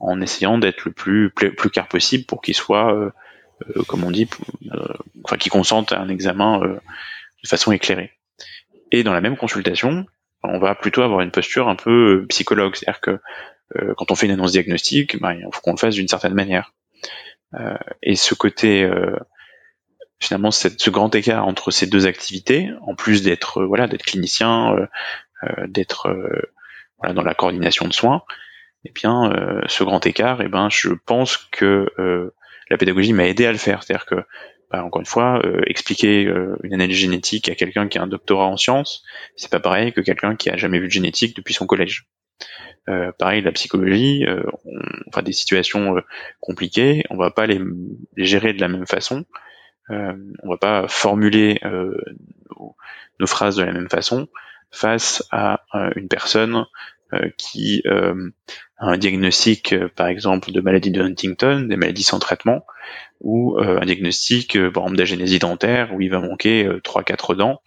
[0.00, 3.12] en essayant d'être le plus plus clair possible pour qu'il soit
[3.86, 4.28] comme on dit,
[5.24, 8.12] enfin qui consente à un examen de façon éclairée.
[8.90, 10.06] Et dans la même consultation,
[10.42, 13.20] on va plutôt avoir une posture un peu psychologue, c'est-à-dire que
[13.76, 16.34] euh, quand on fait une annonce diagnostique, bah, il faut qu'on le fasse d'une certaine
[16.34, 16.72] manière.
[17.54, 19.16] Euh, et ce côté, euh,
[20.20, 24.88] finalement, ce grand écart entre ces deux activités, en plus d'être voilà, d'être clinicien,
[25.66, 26.08] d'être
[26.98, 28.22] voilà, dans la coordination de soins,
[28.84, 29.32] eh bien,
[29.66, 31.88] ce grand écart, eh ben, je pense que
[32.70, 33.82] la pédagogie m'a aidé à le faire.
[33.82, 34.16] C'est-à-dire que
[34.70, 36.22] bah, encore une fois, expliquer
[36.62, 39.04] une analyse génétique à quelqu'un qui a un doctorat en sciences,
[39.36, 42.08] c'est pas pareil que quelqu'un qui a jamais vu de génétique depuis son collège.
[42.88, 44.42] Euh, pareil, la psychologie, euh,
[45.08, 46.00] enfin des situations euh,
[46.40, 47.60] compliquées, on va pas les,
[48.16, 49.26] gérer de la même façon.
[49.88, 51.60] On va pas formuler
[53.20, 54.28] nos phrases de la même façon
[54.70, 55.62] face à
[55.96, 56.66] une personne
[57.36, 58.12] qui a
[58.78, 62.66] un diagnostic, par exemple, de maladie de Huntington, des maladies sans traitement,
[63.20, 67.62] ou un diagnostic, par exemple, d'agénésie dentaire, où il va manquer trois, quatre dents,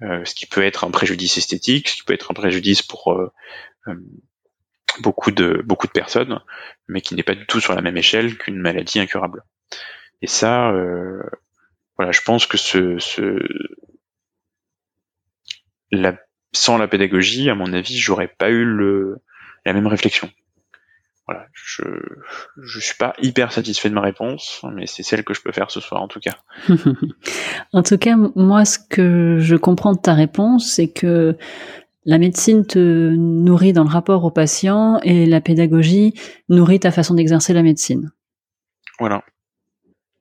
[0.00, 3.16] ce qui peut être un préjudice esthétique, ce qui peut être un préjudice pour
[5.00, 6.40] beaucoup de beaucoup de personnes,
[6.88, 9.44] mais qui n'est pas du tout sur la même échelle qu'une maladie incurable.
[10.20, 11.22] Et ça, euh,
[12.02, 13.38] voilà, je pense que ce, ce
[15.92, 16.16] la,
[16.52, 19.18] sans la pédagogie, à mon avis, j'aurais pas eu le,
[19.64, 20.28] la même réflexion.
[21.28, 21.84] Voilà, je
[22.60, 25.70] je suis pas hyper satisfait de ma réponse, mais c'est celle que je peux faire
[25.70, 26.36] ce soir en tout cas.
[27.72, 31.36] en tout cas, moi, ce que je comprends de ta réponse, c'est que
[32.04, 36.14] la médecine te nourrit dans le rapport au patient et la pédagogie
[36.48, 38.10] nourrit ta façon d'exercer la médecine.
[38.98, 39.22] Voilà.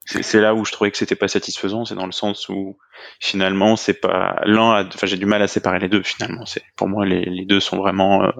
[0.05, 2.77] C'est là où je trouvais que c'était pas satisfaisant, c'est dans le sens où
[3.19, 6.45] finalement c'est pas l'un, enfin j'ai du mal à séparer les deux finalement.
[6.45, 8.31] C'est pour moi les, deux sont vraiment euh,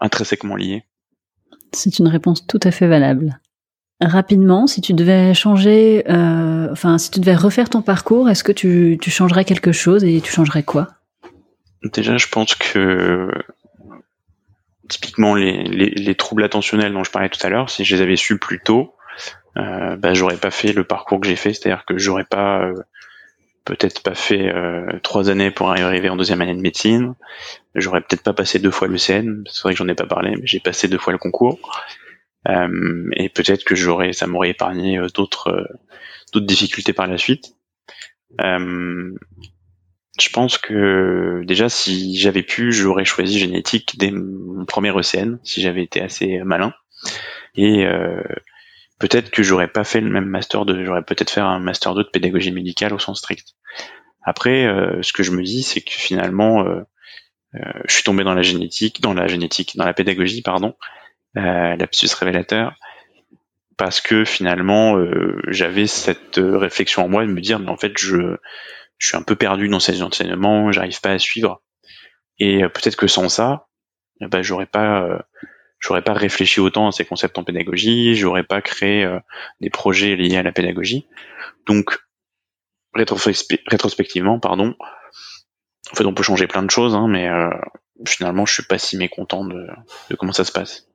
[0.00, 0.84] intrinsèquement liés.
[1.72, 3.38] C'est une réponse tout à fait valable.
[4.00, 8.52] Rapidement, si tu devais changer, euh, enfin si tu devais refaire ton parcours, est-ce que
[8.52, 10.88] tu, tu changerais quelque chose et tu changerais quoi?
[11.82, 13.30] Déjà, je pense que
[14.88, 18.16] typiquement les, les, troubles attentionnels dont je parlais tout à l'heure, si je les avais
[18.16, 18.94] su plus tôt,
[19.56, 22.74] euh, bah, j'aurais pas fait le parcours que j'ai fait, c'est-à-dire que j'aurais pas euh,
[23.64, 27.14] peut-être pas fait euh, trois années pour arriver en deuxième année de médecine,
[27.74, 30.34] j'aurais peut-être pas passé deux fois le CN, c'est vrai que j'en ai pas parlé,
[30.36, 31.58] mais j'ai passé deux fois le concours,
[32.48, 35.66] euh, et peut-être que j'aurais, ça m'aurait épargné d'autres
[36.32, 37.54] d'autres difficultés par la suite.
[40.18, 45.60] Je pense que déjà si j'avais pu, j'aurais choisi génétique dès mon premier ECN, si
[45.60, 46.72] j'avais été assez malin.
[47.54, 48.22] Et euh,
[48.98, 52.04] peut-être que j'aurais pas fait le même master de, j'aurais peut-être fait un master 2
[52.04, 53.54] de pédagogie médicale au sens strict.
[54.22, 56.82] Après, euh, ce que je me dis, c'est que finalement, euh,
[57.86, 60.74] je suis tombé dans la génétique, dans la génétique, dans la pédagogie, pardon,
[61.34, 62.74] lapsus révélateur,
[63.76, 64.96] parce que finalement,
[65.48, 68.36] j'avais cette réflexion en moi de me dire, mais en fait, je
[68.98, 71.62] je suis un peu perdu dans ces enseignements, j'arrive pas à suivre.
[72.38, 73.66] Et euh, peut-être que sans ça,
[74.20, 75.18] eh ben, j'aurais pas, euh,
[75.78, 79.18] j'aurais pas réfléchi autant à ces concepts en pédagogie, j'aurais pas créé euh,
[79.60, 81.06] des projets liés à la pédagogie.
[81.66, 81.98] Donc,
[82.94, 84.74] rétrospectivement, pardon,
[85.92, 87.28] en fait, on peut changer plein de choses, hein, mais
[88.06, 89.66] finalement, je suis pas si mécontent de,
[90.10, 90.88] de, comment ça se passe.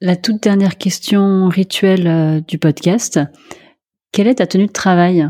[0.00, 3.18] La toute dernière question rituelle du podcast.
[4.12, 5.28] Quelle est ta tenue de travail?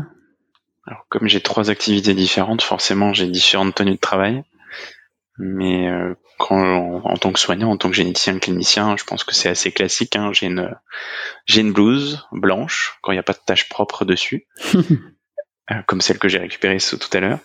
[0.87, 4.43] Alors, comme j'ai trois activités différentes, forcément, j'ai différentes tenues de travail.
[5.37, 9.35] Mais euh, quand, en, tant que soignant, en tant que généticien, clinicien, je pense que
[9.35, 10.15] c'est assez classique.
[10.15, 10.31] Hein.
[10.33, 10.75] J'ai une,
[11.45, 16.01] j'ai une blouse blanche quand il n'y a pas de tache propre dessus, euh, comme
[16.01, 17.39] celle que j'ai récupérée tout à l'heure.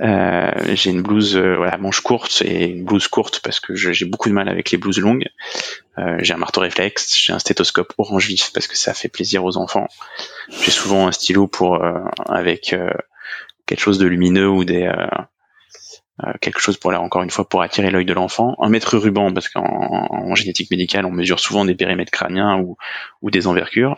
[0.00, 4.06] Euh, j'ai une blouse euh, voilà manche courte et une blouse courte parce que j'ai
[4.06, 5.28] beaucoup de mal avec les blouses longues.
[5.98, 9.44] Euh, j'ai un marteau réflexe, j'ai un stéthoscope orange vif parce que ça fait plaisir
[9.44, 9.88] aux enfants.
[10.62, 11.84] J'ai souvent un stylo pour
[12.26, 12.74] avec
[13.66, 14.90] quelque chose de lumineux ou des
[16.40, 18.56] quelque chose pour là encore une fois pour attirer l'œil de l'enfant.
[18.60, 22.76] Un mètre ruban parce qu'en génétique médicale on mesure souvent des périmètres crâniens ou,
[23.22, 23.96] ou des envergures.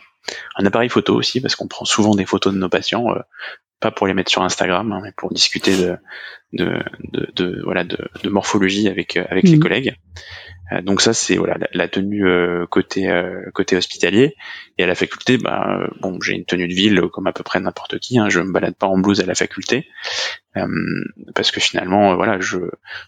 [0.57, 3.07] Un appareil photo aussi parce qu'on prend souvent des photos de nos patients
[3.83, 5.99] pas pour les mettre sur Instagram, hein, mais pour discuter de,
[6.53, 6.83] de,
[7.35, 7.99] de, voilà, de,
[8.31, 9.63] morphologie avec, euh, avec les mhm.
[9.63, 9.97] collègues.
[10.71, 13.11] Euh, donc ça, c'est voilà la, tenue euh, côté
[13.53, 14.37] côté hospitalier.
[14.79, 17.61] Et à la faculté, bah, bon, j'ai une tenue de ville comme à peu près
[17.61, 18.19] n'importe qui.
[18.19, 19.87] Hein, je me balade pas en blouse à la faculté
[21.35, 22.59] parce que finalement, voilà, je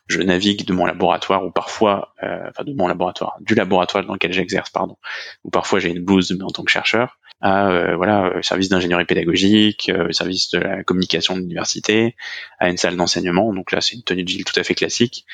[0.08, 4.32] je navigue de mon laboratoire ou parfois, enfin de mon laboratoire, du laboratoire dans lequel
[4.32, 4.96] j'exerce, pardon,
[5.44, 9.90] ou parfois j'ai une blouse mais en tant que chercheur à voilà service d'ingénierie pédagogique,
[10.10, 12.16] service de la communication de l'université,
[12.58, 13.52] à une salle d'enseignement.
[13.52, 15.26] Donc là, c'est une tenue de ville tout à fait classique.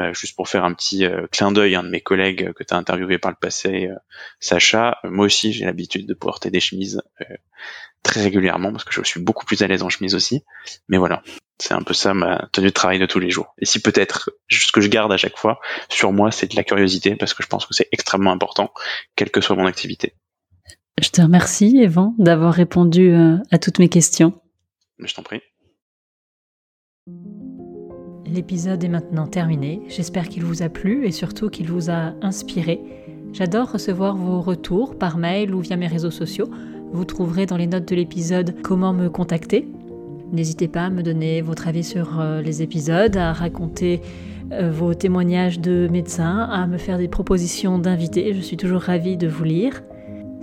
[0.00, 2.74] Euh, juste pour faire un petit euh, clin d'œil, un de mes collègues que tu
[2.74, 3.94] as interviewé par le passé, euh,
[4.40, 7.00] Sacha, moi aussi j'ai l'habitude de porter des chemises
[8.02, 10.42] très régulièrement parce que je suis beaucoup plus à l'aise en chemise aussi.
[10.88, 11.22] Mais voilà,
[11.58, 13.54] c'est un peu ça ma tenue de travail de tous les jours.
[13.58, 16.64] Et si peut-être ce que je garde à chaque fois sur moi, c'est de la
[16.64, 18.74] curiosité parce que je pense que c'est extrêmement important,
[19.14, 20.16] quelle que soit mon activité.
[21.02, 23.12] Je te remercie, Evan, d'avoir répondu
[23.50, 24.32] à toutes mes questions.
[24.98, 25.40] Je t'en prie.
[28.26, 29.82] L'épisode est maintenant terminé.
[29.88, 32.80] J'espère qu'il vous a plu et surtout qu'il vous a inspiré.
[33.32, 36.48] J'adore recevoir vos retours par mail ou via mes réseaux sociaux.
[36.92, 39.68] Vous trouverez dans les notes de l'épisode comment me contacter.
[40.32, 44.00] N'hésitez pas à me donner votre avis sur euh, les épisodes, à raconter
[44.52, 48.34] euh, vos témoignages de médecins, à me faire des propositions d'invités.
[48.34, 49.82] Je suis toujours ravie de vous lire.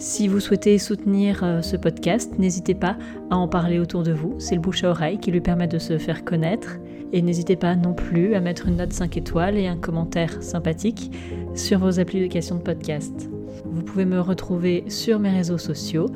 [0.01, 2.97] Si vous souhaitez soutenir euh, ce podcast, n'hésitez pas
[3.29, 4.33] à en parler autour de vous.
[4.39, 6.79] C'est le bouche à oreille qui lui permet de se faire connaître.
[7.13, 11.11] Et n'hésitez pas non plus à mettre une note 5 étoiles et un commentaire sympathique
[11.53, 13.29] sur vos applications de podcast.
[13.63, 16.07] Vous pouvez me retrouver sur mes réseaux sociaux,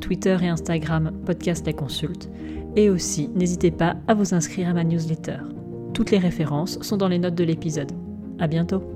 [0.00, 2.30] Twitter et Instagram Podcast La Consulte.
[2.76, 5.38] Et aussi, n'hésitez pas à vous inscrire à ma newsletter.
[5.94, 7.90] Toutes les références sont dans les notes de l'épisode.
[8.38, 8.95] À bientôt!